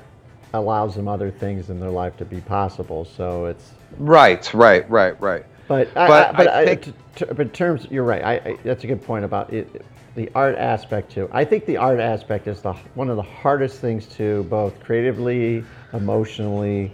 allows 0.53 0.94
them 0.94 1.09
other 1.09 1.31
things 1.31 1.68
in 1.70 1.81
their 1.81 1.90
life 1.90 2.16
to 2.18 2.24
be 2.24 2.40
possible. 2.40 3.05
So 3.05 3.46
it's 3.46 3.72
right, 3.98 4.53
right, 4.55 4.88
right, 4.88 5.20
right. 5.20 5.44
but 5.66 5.92
But 5.94 6.11
I, 6.12 6.33
but 6.33 6.48
I 6.48 6.61
I, 6.61 6.64
think- 6.64 6.83
t- 6.85 6.92
t- 7.16 7.24
but 7.27 7.40
in 7.40 7.50
terms 7.50 7.87
you're 7.90 8.05
right. 8.05 8.22
I, 8.24 8.33
I 8.50 8.59
that's 8.62 8.85
a 8.85 8.87
good 8.87 9.03
point 9.03 9.24
about 9.24 9.53
it. 9.53 9.85
The 10.14 10.31
art 10.37 10.55
aspect 10.55 11.11
too. 11.11 11.29
I 11.33 11.44
think 11.44 11.66
the 11.66 11.77
art 11.77 11.98
aspect 11.98 12.46
is 12.46 12.61
the 12.62 12.72
one 12.94 13.11
of 13.11 13.16
the 13.16 13.22
hardest 13.22 13.81
things 13.81 14.07
to 14.16 14.44
both 14.44 14.79
creatively, 14.79 15.64
emotionally, 15.92 16.92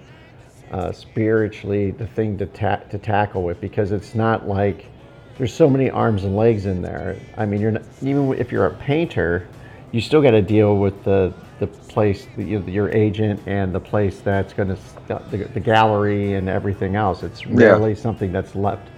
uh, 0.70 0.92
spiritually, 0.92 1.90
the 1.90 2.06
thing 2.06 2.38
to 2.38 2.46
ta- 2.46 2.76
to 2.90 2.98
tackle 2.98 3.42
with 3.42 3.60
because 3.60 3.92
it's 3.92 4.14
not 4.14 4.46
like 4.48 4.86
there's 5.36 5.52
so 5.54 5.68
many 5.68 5.90
arms 5.90 6.24
and 6.24 6.36
legs 6.36 6.66
in 6.66 6.82
there. 6.82 7.16
I 7.36 7.46
mean, 7.46 7.60
you're 7.60 7.70
not, 7.72 7.82
even 8.02 8.32
if 8.34 8.52
you're 8.52 8.66
a 8.66 8.74
painter, 8.74 9.48
you 9.92 10.00
still 10.00 10.22
got 10.22 10.32
to 10.32 10.42
deal 10.42 10.76
with 10.76 11.02
the 11.04 11.32
the 11.58 11.66
place, 11.66 12.26
the, 12.36 12.42
you 12.44 12.58
know, 12.58 12.66
your 12.66 12.88
agent, 12.90 13.40
and 13.46 13.74
the 13.74 13.80
place 13.80 14.20
that's 14.20 14.54
going 14.54 14.68
to 14.68 14.78
the, 15.30 15.44
the 15.52 15.60
gallery 15.60 16.34
and 16.34 16.48
everything 16.48 16.96
else. 16.96 17.22
It's 17.22 17.44
Yeah. 17.44 17.92
something 17.94 18.32
that's 18.32 18.54
left 18.54 18.88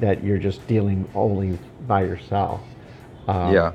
that 0.00 0.24
you're 0.24 0.38
just 0.38 0.66
dealing 0.66 1.08
only 1.14 1.56
by 1.86 2.02
yourself. 2.02 2.62
Um, 3.28 3.52
yeah, 3.54 3.72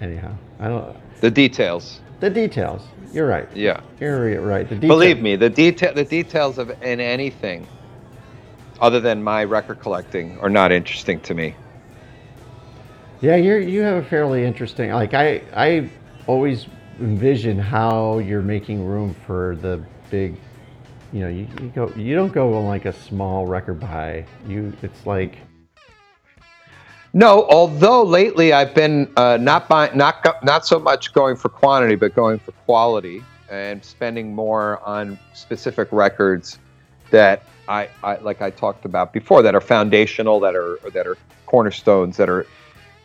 Anyhow, 0.00 0.32
I 0.58 0.68
don't. 0.68 0.96
the 1.20 1.30
details. 1.30 2.00
The 2.20 2.30
details. 2.30 2.82
You're 3.12 3.26
right. 3.26 3.48
Yeah. 3.54 3.80
You're 4.00 4.40
right. 4.40 4.68
The 4.68 4.74
details. 4.74 4.88
Believe 4.88 5.20
me, 5.20 5.36
the 5.36 5.50
detail 5.50 5.94
the 5.94 6.04
details 6.04 6.58
of 6.58 6.70
in 6.82 7.00
anything 7.00 7.66
other 8.80 9.00
than 9.00 9.22
my 9.22 9.44
record 9.44 9.80
collecting 9.80 10.38
are 10.40 10.50
not 10.50 10.72
interesting 10.72 11.20
to 11.20 11.34
me. 11.34 11.54
Yeah, 13.20 13.36
you're 13.36 13.60
you 13.60 13.82
have 13.82 14.04
a 14.04 14.08
fairly 14.08 14.44
interesting. 14.44 14.90
Like 14.90 15.14
I 15.14 15.42
I 15.54 15.90
always 16.26 16.66
envision 17.00 17.58
how 17.58 18.18
you're 18.18 18.42
making 18.42 18.84
room 18.84 19.14
for 19.26 19.56
the 19.56 19.82
big. 20.10 20.36
You 21.12 21.20
know, 21.20 21.28
you, 21.28 21.48
you 21.60 21.72
go. 21.74 21.92
You 21.96 22.14
don't 22.14 22.32
go 22.32 22.54
on 22.54 22.66
like 22.66 22.84
a 22.84 22.92
small 22.92 23.46
record 23.46 23.80
buy. 23.80 24.26
You. 24.46 24.72
It's 24.82 25.06
like. 25.06 25.38
No, 27.14 27.46
although 27.48 28.02
lately 28.02 28.52
I've 28.52 28.74
been 28.74 29.10
uh, 29.16 29.38
not 29.40 29.68
buying, 29.68 29.96
not 29.96 30.24
not 30.44 30.66
so 30.66 30.78
much 30.78 31.12
going 31.12 31.36
for 31.36 31.48
quantity, 31.48 31.94
but 31.96 32.14
going 32.14 32.38
for 32.38 32.52
quality 32.52 33.22
and 33.50 33.82
spending 33.82 34.34
more 34.34 34.80
on 34.86 35.18
specific 35.32 35.88
records 35.90 36.58
that 37.10 37.42
I, 37.66 37.88
I 38.02 38.16
like 38.18 38.42
I 38.42 38.50
talked 38.50 38.84
about 38.84 39.12
before 39.12 39.42
that 39.42 39.54
are 39.54 39.60
foundational, 39.60 40.38
that 40.40 40.54
are 40.54 40.78
that 40.92 41.06
are 41.06 41.16
cornerstones, 41.46 42.18
that 42.18 42.28
are 42.28 42.46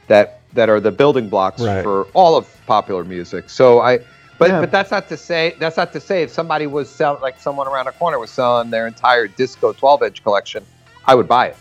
that 0.08 0.42
that 0.54 0.70
are 0.70 0.82
the 0.82 0.92
building 0.92 1.30
blocks 1.30 1.62
Right. 1.62 1.82
for 1.82 2.04
all 2.14 2.36
of 2.36 2.48
popular 2.66 3.06
music. 3.06 3.50
So 3.50 3.80
I, 3.80 4.00
but 4.38 4.50
Yeah. 4.50 4.60
but 4.60 4.72
that's 4.72 4.92
not 4.92 5.08
to 5.10 5.18
say 5.18 5.56
that's 5.60 5.78
not 5.78 5.94
to 5.94 6.02
say 6.02 6.24
if 6.24 6.30
somebody 6.30 6.68
was 6.68 6.94
selling 6.94 7.22
like 7.22 7.40
someone 7.40 7.68
around 7.68 7.86
the 7.86 7.94
corner 7.94 8.20
was 8.20 8.32
selling 8.32 8.70
their 8.70 8.86
entire 8.86 9.28
disco 9.30 9.72
12 9.72 10.04
inch 10.04 10.24
collection, 10.24 10.66
I 11.06 11.16
would 11.16 11.28
buy 11.28 11.48
it 11.48 11.58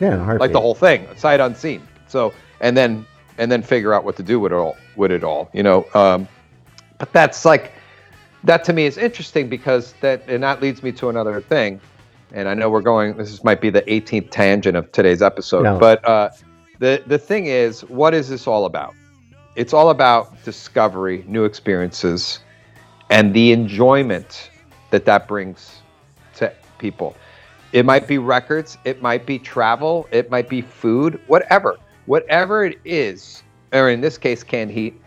Yeah, 0.00 0.32
like 0.34 0.52
the 0.52 0.60
whole 0.60 0.74
thing, 0.74 1.06
sight 1.16 1.40
unseen. 1.40 1.86
So 2.08 2.32
and 2.60 2.76
then 2.76 3.06
and 3.38 3.50
then 3.50 3.62
figure 3.62 3.92
out 3.94 4.04
what 4.04 4.16
to 4.16 4.22
do 4.22 4.38
with 4.40 4.52
it 4.52 4.56
all. 4.56 4.76
With 4.96 5.12
it 5.12 5.24
all, 5.24 5.50
you 5.52 5.62
know. 5.62 5.86
Um, 5.94 6.28
but 6.98 7.12
that's 7.12 7.44
like 7.44 7.72
that 8.44 8.64
to 8.64 8.72
me 8.72 8.86
is 8.86 8.98
interesting 8.98 9.48
because 9.48 9.94
that 10.00 10.22
and 10.28 10.42
that 10.42 10.60
leads 10.60 10.82
me 10.82 10.92
to 10.92 11.08
another 11.08 11.40
thing. 11.40 11.80
And 12.32 12.48
I 12.48 12.54
know 12.54 12.68
we're 12.68 12.80
going. 12.80 13.16
This 13.16 13.30
is, 13.30 13.44
might 13.44 13.60
be 13.60 13.70
the 13.70 13.82
18th 13.82 14.30
tangent 14.30 14.76
of 14.76 14.90
today's 14.90 15.22
episode, 15.22 15.62
No. 15.62 15.78
but 15.78 16.04
uh, 16.04 16.30
the 16.80 17.02
the 17.06 17.18
thing 17.18 17.46
is, 17.46 17.82
what 17.84 18.14
is 18.14 18.28
this 18.28 18.46
all 18.46 18.64
about? 18.64 18.94
It's 19.56 19.72
all 19.72 19.90
about 19.90 20.42
discovery, 20.44 21.24
new 21.28 21.44
experiences, 21.44 22.40
and 23.10 23.32
the 23.34 23.52
enjoyment 23.52 24.50
that 24.90 25.04
that 25.04 25.28
brings 25.28 25.80
to 26.36 26.52
people. 26.78 27.16
It 27.74 27.84
might 27.84 28.06
be 28.06 28.18
records, 28.18 28.78
it 28.84 29.02
might 29.02 29.26
be 29.26 29.38
travel, 29.38 30.08
it 30.12 30.30
might 30.30 30.48
be 30.48 30.62
food, 30.62 31.20
whatever. 31.26 31.76
Whatever 32.06 32.64
it 32.64 32.78
is, 32.84 33.42
or 33.72 33.90
in 33.90 34.00
this 34.00 34.16
case 34.16 34.44
canned 34.44 34.70
heat, 34.70 35.02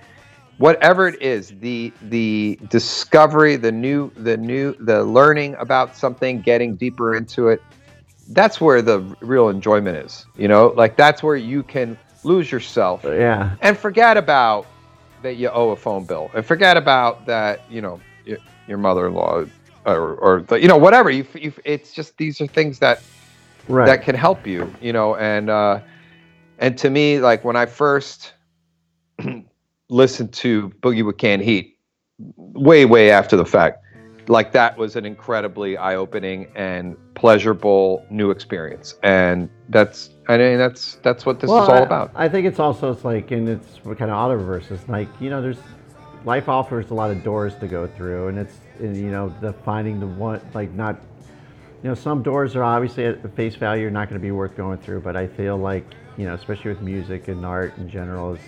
whatever 0.57 1.07
it 1.07 1.21
is, 1.21 1.53
the 1.59 1.93
the 2.01 2.59
discovery, 2.69 3.55
the 3.55 3.71
new 3.71 4.11
the 4.17 4.37
new 4.37 4.75
the 4.79 5.03
learning 5.03 5.55
about 5.59 5.95
something, 5.95 6.41
getting 6.41 6.75
deeper 6.75 7.15
into 7.15 7.47
it, 7.47 7.61
that's 8.29 8.59
where 8.59 8.81
the 8.81 8.99
real 9.21 9.49
enjoyment 9.49 9.97
is. 9.97 10.25
You 10.35 10.49
know, 10.49 10.73
like 10.75 10.97
that's 10.97 11.23
where 11.23 11.37
you 11.37 11.63
can 11.63 11.97
lose 12.23 12.51
yourself 12.51 13.05
uh, 13.05 13.11
Yeah. 13.11 13.55
and 13.61 13.77
forget 13.77 14.17
about 14.17 14.67
that 15.21 15.35
you 15.35 15.49
owe 15.49 15.69
a 15.69 15.75
phone 15.75 16.05
bill 16.05 16.29
and 16.35 16.45
forget 16.45 16.77
about 16.77 17.25
that 17.27 17.61
you 17.69 17.81
know 17.81 18.01
your, 18.25 18.39
your 18.67 18.77
mother-in-law 18.77 19.45
or, 19.87 20.15
or 20.15 20.41
the, 20.41 20.59
you 20.61 20.67
know 20.67 20.77
whatever 20.77 21.09
you, 21.09 21.25
you 21.33 21.53
it's 21.65 21.93
just 21.93 22.17
these 22.17 22.41
are 22.41 22.47
things 22.47 22.79
that 22.79 23.01
Right. 23.69 23.85
that 23.87 24.03
can 24.03 24.15
help 24.15 24.47
you 24.47 24.73
you 24.81 24.93
know 24.93 25.15
and 25.17 25.49
uh 25.49 25.81
and 26.57 26.77
to 26.77 26.89
me 26.89 27.19
like 27.19 27.43
when 27.43 27.57
i 27.57 27.65
first 27.65 28.33
listened 29.89 30.31
to 30.33 30.69
boogie 30.81 31.05
with 31.05 31.17
canned 31.17 31.41
heat 31.41 31.77
way 32.37 32.85
way 32.85 33.11
after 33.11 33.35
the 33.35 33.45
fact 33.45 33.83
like 34.29 34.53
that 34.53 34.77
was 34.77 34.95
an 34.95 35.05
incredibly 35.05 35.77
eye-opening 35.77 36.47
and 36.55 36.95
pleasurable 37.15 38.05
new 38.09 38.31
experience 38.31 38.95
and 39.03 39.49
that's 39.69 40.09
i 40.29 40.37
mean 40.37 40.57
that's 40.57 40.95
that's 41.03 41.25
what 41.25 41.41
this 41.41 41.51
is 41.51 41.57
all 41.57 41.71
I- 41.71 41.79
about 41.79 42.11
I 42.15 42.29
think 42.29 42.47
it's 42.47 42.59
also 42.59 42.91
it's 42.91 43.03
like 43.03 43.31
and 43.31 43.47
it's 43.49 43.79
kind 43.83 44.09
of 44.09 44.17
auto 44.17 44.33
reverse. 44.33 44.71
It's 44.71 44.87
like 44.89 45.07
you 45.19 45.29
know, 45.29 45.41
there's 45.41 45.59
life 46.25 46.49
offers 46.49 46.89
a 46.89 46.93
lot 46.93 47.11
of 47.11 47.23
doors 47.23 47.55
to 47.55 47.67
go 47.67 47.87
through, 47.87 48.27
and 48.27 48.37
it's 48.37 48.59
you 48.81 49.11
know 49.11 49.33
the 49.41 49.53
finding 49.53 49.99
the 49.99 50.07
one 50.07 50.41
like 50.53 50.71
not. 50.71 50.99
You 51.83 51.89
know, 51.89 51.95
some 51.95 52.23
doors 52.23 52.55
are 52.55 52.63
obviously 52.63 53.05
at 53.05 53.35
face 53.35 53.55
value 53.55 53.89
not 53.91 54.09
going 54.09 54.19
to 54.19 54.25
be 54.25 54.31
worth 54.31 54.57
going 54.57 54.79
through, 54.79 55.01
but 55.01 55.15
I 55.15 55.27
feel 55.27 55.57
like 55.57 55.85
you 56.17 56.25
know, 56.25 56.33
especially 56.33 56.71
with 56.71 56.81
music 56.81 57.27
and 57.27 57.45
art 57.45 57.77
in 57.77 57.87
general, 57.89 58.33
is 58.33 58.41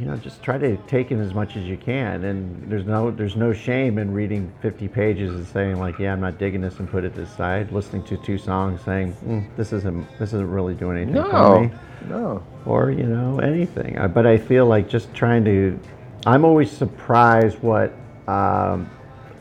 you 0.00 0.06
know 0.06 0.16
just 0.16 0.42
try 0.42 0.58
to 0.58 0.76
take 0.88 1.10
in 1.10 1.20
as 1.20 1.34
much 1.34 1.56
as 1.56 1.64
you 1.64 1.76
can, 1.76 2.24
and 2.24 2.70
there's 2.70 2.86
no 2.86 3.10
there's 3.10 3.36
no 3.36 3.52
shame 3.52 3.98
in 3.98 4.12
reading 4.12 4.52
50 4.62 4.88
pages 4.88 5.34
and 5.34 5.46
saying 5.46 5.78
like, 5.78 5.98
yeah, 5.98 6.12
I'm 6.12 6.20
not 6.20 6.38
digging 6.38 6.62
this, 6.62 6.78
and 6.78 6.90
put 6.90 7.04
it 7.04 7.16
aside. 7.18 7.70
Listening 7.70 8.02
to 8.04 8.16
two 8.16 8.38
songs, 8.38 8.80
saying 8.82 9.12
mm, 9.24 9.56
this 9.56 9.72
isn't 9.72 10.06
this 10.18 10.30
isn't 10.30 10.50
really 10.50 10.74
doing 10.74 10.96
anything 10.96 11.22
for 11.22 11.60
me 11.60 11.70
no 12.08 12.42
or 12.66 12.90
you 12.90 13.04
know 13.04 13.38
anything. 13.40 13.96
But 14.12 14.26
I 14.26 14.38
feel 14.38 14.66
like 14.66 14.88
just 14.88 15.12
trying 15.14 15.44
to. 15.44 15.78
I'm 16.26 16.44
always 16.44 16.70
surprised 16.70 17.58
what 17.60 17.92
um, 18.28 18.90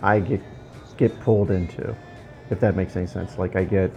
I 0.02 0.19
get 0.19 0.41
get 0.98 1.17
pulled 1.22 1.52
into, 1.52 1.95
if 2.50 2.60
that 2.60 2.76
makes 2.76 2.95
any 2.95 3.08
sense. 3.08 3.38
Like 3.38 3.56
I 3.56 3.63
get. 3.63 3.91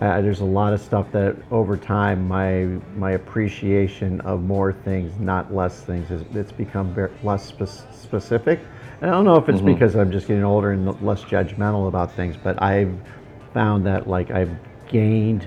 Uh, 0.00 0.20
there's 0.20 0.40
a 0.40 0.44
lot 0.44 0.72
of 0.72 0.80
stuff 0.80 1.10
that 1.12 1.36
over 1.50 1.76
time 1.76 2.26
my 2.26 2.64
my 2.96 3.12
appreciation 3.12 4.20
of 4.22 4.42
more 4.42 4.72
things, 4.72 5.18
not 5.18 5.54
less 5.54 5.82
things, 5.82 6.10
is 6.10 6.22
it's 6.34 6.52
become 6.52 6.92
very, 6.94 7.10
less 7.22 7.46
spe- 7.46 7.92
specific. 7.92 8.60
And 9.00 9.10
I 9.10 9.14
don't 9.14 9.24
know 9.24 9.36
if 9.36 9.48
it's 9.48 9.60
because 9.60 9.94
I'm 9.96 10.10
just 10.12 10.28
getting 10.28 10.44
older 10.44 10.70
and 10.70 11.00
less 11.02 11.22
judgmental 11.22 11.88
about 11.88 12.12
things, 12.14 12.36
but 12.36 12.60
I've 12.62 12.94
found 13.52 13.86
that 13.86 14.08
like 14.08 14.30
I've 14.30 14.54
gained 14.88 15.46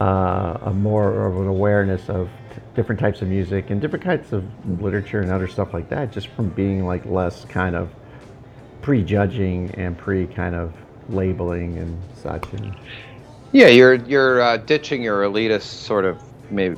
uh, 0.00 0.58
a 0.62 0.72
more 0.72 1.26
of 1.26 1.38
an 1.40 1.46
awareness 1.46 2.08
of 2.08 2.28
t- 2.54 2.60
different 2.74 3.00
types 3.00 3.22
of 3.22 3.28
music 3.28 3.70
and 3.70 3.80
different 3.80 4.04
types 4.04 4.32
of 4.32 4.44
literature 4.80 5.22
and 5.22 5.30
other 5.30 5.48
stuff 5.48 5.72
like 5.72 5.88
that, 5.88 6.12
just 6.12 6.28
from 6.28 6.50
being 6.50 6.84
like 6.86 7.04
less 7.06 7.44
kind 7.46 7.74
of 7.74 7.90
prejudging 8.82 9.70
and 9.74 9.96
pre 9.96 10.26
kind 10.26 10.54
of 10.54 10.72
labeling 11.08 11.78
and 11.78 11.98
such. 12.14 12.44
And 12.52 12.74
Yeah, 13.52 13.68
you're 13.68 13.94
you're 13.94 14.40
uh, 14.40 14.56
ditching 14.58 15.02
your 15.02 15.22
elitist 15.22 15.62
sort 15.62 16.04
of 16.04 16.18
maybe 16.50 16.76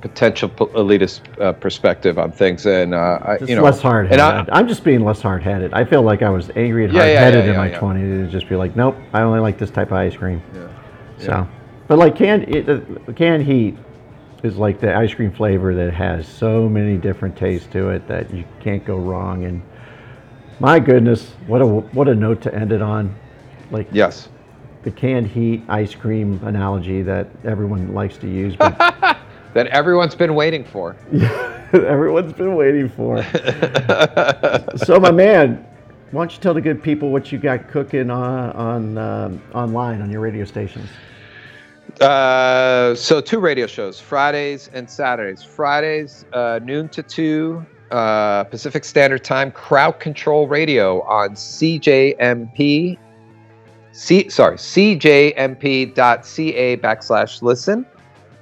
potential 0.00 0.48
elitist 0.48 1.20
uh, 1.40 1.52
perspective 1.52 2.18
on 2.18 2.32
things, 2.32 2.66
and 2.66 2.94
uh, 2.94 3.18
I, 3.22 3.38
you 3.44 3.54
know, 3.54 3.62
less 3.62 3.80
hard 3.80 4.10
and 4.10 4.20
headed. 4.20 4.48
I'm 4.50 4.66
just 4.66 4.82
being 4.82 5.04
less 5.04 5.20
hard 5.20 5.42
headed. 5.42 5.72
I 5.74 5.84
feel 5.84 6.02
like 6.02 6.22
I 6.22 6.30
was 6.30 6.50
angry 6.56 6.84
and 6.84 6.92
Yeah, 6.92 7.00
hard 7.00 7.12
yeah, 7.12 7.20
headed 7.20 7.44
yeah, 7.44 7.50
in 7.52 7.56
my 7.56 7.66
yeah, 7.66 7.72
yeah. 7.72 7.80
20s 7.80 7.96
and 8.22 8.30
just 8.30 8.48
be 8.48 8.56
like, 8.56 8.76
nope, 8.76 8.96
I 9.12 9.22
only 9.22 9.40
like 9.40 9.58
this 9.58 9.70
type 9.70 9.88
of 9.88 9.94
ice 9.94 10.16
cream. 10.16 10.42
Yeah, 10.54 10.68
So, 11.18 11.48
but 11.86 11.98
like 11.98 12.16
canned 12.16 12.54
it, 12.54 12.68
uh, 12.68 13.12
canned 13.12 13.44
heat 13.44 13.76
is 14.42 14.56
like 14.56 14.80
the 14.80 14.94
ice 14.96 15.12
cream 15.12 15.32
flavor 15.32 15.74
that 15.74 15.92
has 15.92 16.26
so 16.26 16.68
many 16.68 16.96
different 16.96 17.36
tastes 17.36 17.68
to 17.72 17.90
it 17.90 18.06
that 18.08 18.32
you 18.32 18.44
can't 18.60 18.84
go 18.84 18.96
wrong. 18.96 19.44
And 19.44 19.62
my 20.60 20.78
goodness, 20.78 21.32
what 21.46 21.60
a 21.60 21.66
what 21.66 22.08
a 22.08 22.14
note 22.14 22.40
to 22.42 22.54
end 22.54 22.72
it 22.72 22.80
on. 22.80 23.14
Like 23.70 23.88
yes, 23.92 24.28
the 24.82 24.90
canned 24.90 25.26
heat 25.26 25.62
ice 25.68 25.94
cream 25.94 26.40
analogy 26.44 27.02
that 27.02 27.28
everyone 27.44 27.92
likes 27.94 28.16
to 28.18 28.28
use, 28.28 28.56
but 28.56 29.18
That 29.52 29.66
everyone's 29.68 30.14
been 30.14 30.34
waiting 30.34 30.64
for. 30.64 30.96
everyone's 31.72 32.32
been 32.32 32.54
waiting 32.54 32.88
for. 32.88 33.22
so, 34.76 35.00
my 35.00 35.10
man, 35.10 35.66
why 36.12 36.22
don't 36.22 36.32
you 36.32 36.40
tell 36.40 36.54
the 36.54 36.60
good 36.60 36.80
people 36.80 37.10
what 37.10 37.32
you 37.32 37.38
got 37.38 37.68
cooking 37.68 38.10
on, 38.10 38.50
on 38.52 38.98
um, 38.98 39.42
online 39.52 40.02
on 40.02 40.10
your 40.10 40.20
radio 40.20 40.44
stations? 40.44 40.88
Uh, 42.00 42.94
so 42.94 43.20
two 43.20 43.40
radio 43.40 43.66
shows, 43.66 43.98
Fridays 43.98 44.70
and 44.72 44.88
Saturdays. 44.88 45.42
Fridays, 45.42 46.24
uh, 46.32 46.60
noon 46.62 46.88
to 46.90 47.02
two 47.02 47.66
uh, 47.90 48.44
Pacific 48.44 48.84
Standard 48.84 49.24
Time, 49.24 49.50
Crowd 49.50 49.98
Control 49.98 50.46
Radio 50.46 51.02
on 51.02 51.30
CJMP. 51.30 52.96
C 53.92 54.28
sorry, 54.28 54.56
CJMP.ca 54.56 55.96
backslash 56.76 57.42
listen 57.42 57.84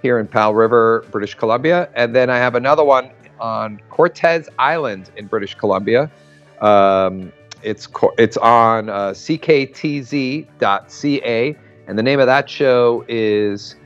here 0.02 0.18
in 0.18 0.26
Powell 0.26 0.54
River, 0.54 1.04
British 1.10 1.34
Columbia, 1.34 1.88
and 1.94 2.14
then 2.14 2.30
I 2.30 2.36
have 2.36 2.54
another 2.54 2.84
one 2.84 3.10
on 3.40 3.80
Cortez 3.90 4.48
Island 4.58 5.10
in 5.16 5.26
British 5.26 5.54
Columbia. 5.54 6.10
Um, 6.60 7.32
it's 7.62 7.88
it's 8.18 8.36
on 8.36 8.88
uh, 8.88 9.10
CKTZ.ca. 9.10 10.46
And 11.86 11.98
the 11.98 12.02
name 12.02 12.20
of 12.20 12.26
that 12.26 12.50
show 12.50 13.04
is. 13.08 13.76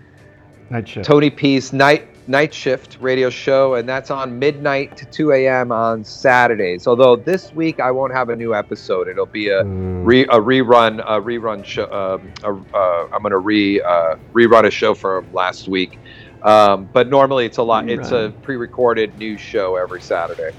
Tony 1.03 1.29
P's 1.31 1.73
Night 1.73 2.12
Night 2.29 2.55
Shift 2.55 2.99
radio 3.01 3.31
show, 3.31 3.75
and 3.75 3.89
that's 3.89 4.11
on 4.11 4.39
midnight 4.39 4.97
to 4.99 5.07
2 5.07 5.33
a.m. 5.33 5.73
on 5.73 6.05
Saturdays. 6.05 6.87
Although 6.87 7.17
this 7.17 7.53
week 7.53 7.81
I 7.81 7.91
won't 7.91 8.13
have 8.13 8.29
a 8.29 8.37
new 8.37 8.55
episode; 8.55 9.09
it'll 9.09 9.27
be 9.27 9.49
a 9.49 9.65
Mm. 9.65 10.07
re, 10.07 10.23
a 10.23 10.39
rerun 10.39 11.01
a 11.01 11.21
rerun 11.21 11.65
show. 11.65 11.85
Um, 11.91 12.33
a, 12.45 12.77
uh, 12.77 13.09
I'm 13.13 13.23
gonna 13.23 13.39
re 13.39 13.81
uh, 13.81 14.17
rerun 14.33 14.67
a 14.67 14.71
show 14.71 14.95
from 14.95 15.33
last 15.33 15.69
week. 15.69 15.99
Um, 16.43 16.89
but 16.93 17.09
normally 17.09 17.47
it's 17.47 17.59
a 17.59 17.63
lot. 17.63 17.89
It's 17.89 18.11
a 18.11 18.33
pre-recorded 18.43 19.17
news 19.19 19.41
show 19.41 19.77
every 19.77 20.01
Saturday. 20.01 20.51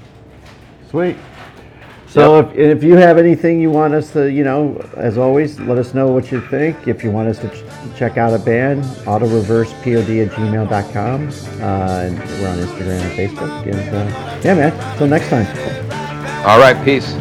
Sweet. 0.88 1.16
So 2.14 2.38
if, 2.38 2.54
if 2.54 2.84
you 2.84 2.94
have 2.94 3.18
anything 3.18 3.60
you 3.60 3.72
want 3.72 3.92
us 3.92 4.12
to, 4.12 4.30
you 4.30 4.44
know, 4.44 4.76
as 4.96 5.18
always, 5.18 5.58
let 5.58 5.78
us 5.78 5.94
know 5.94 6.12
what 6.12 6.30
you 6.30 6.40
think. 6.42 6.86
If 6.86 7.02
you 7.02 7.10
want 7.10 7.28
us 7.28 7.40
to 7.40 7.48
ch- 7.48 7.64
check 7.98 8.16
out 8.16 8.32
a 8.32 8.38
band, 8.38 8.84
autoreversepod 9.04 10.24
at 10.24 10.30
gmail.com. 10.30 11.28
Uh, 11.60 12.10
we're 12.40 12.48
on 12.48 12.58
Instagram 12.58 13.00
and 13.00 13.18
Facebook. 13.18 13.62
And 13.66 13.96
uh, 13.96 14.40
yeah, 14.44 14.54
man, 14.54 14.72
until 14.92 15.08
next 15.08 15.28
time. 15.28 15.44
All 16.46 16.60
right, 16.60 16.80
peace. 16.84 17.16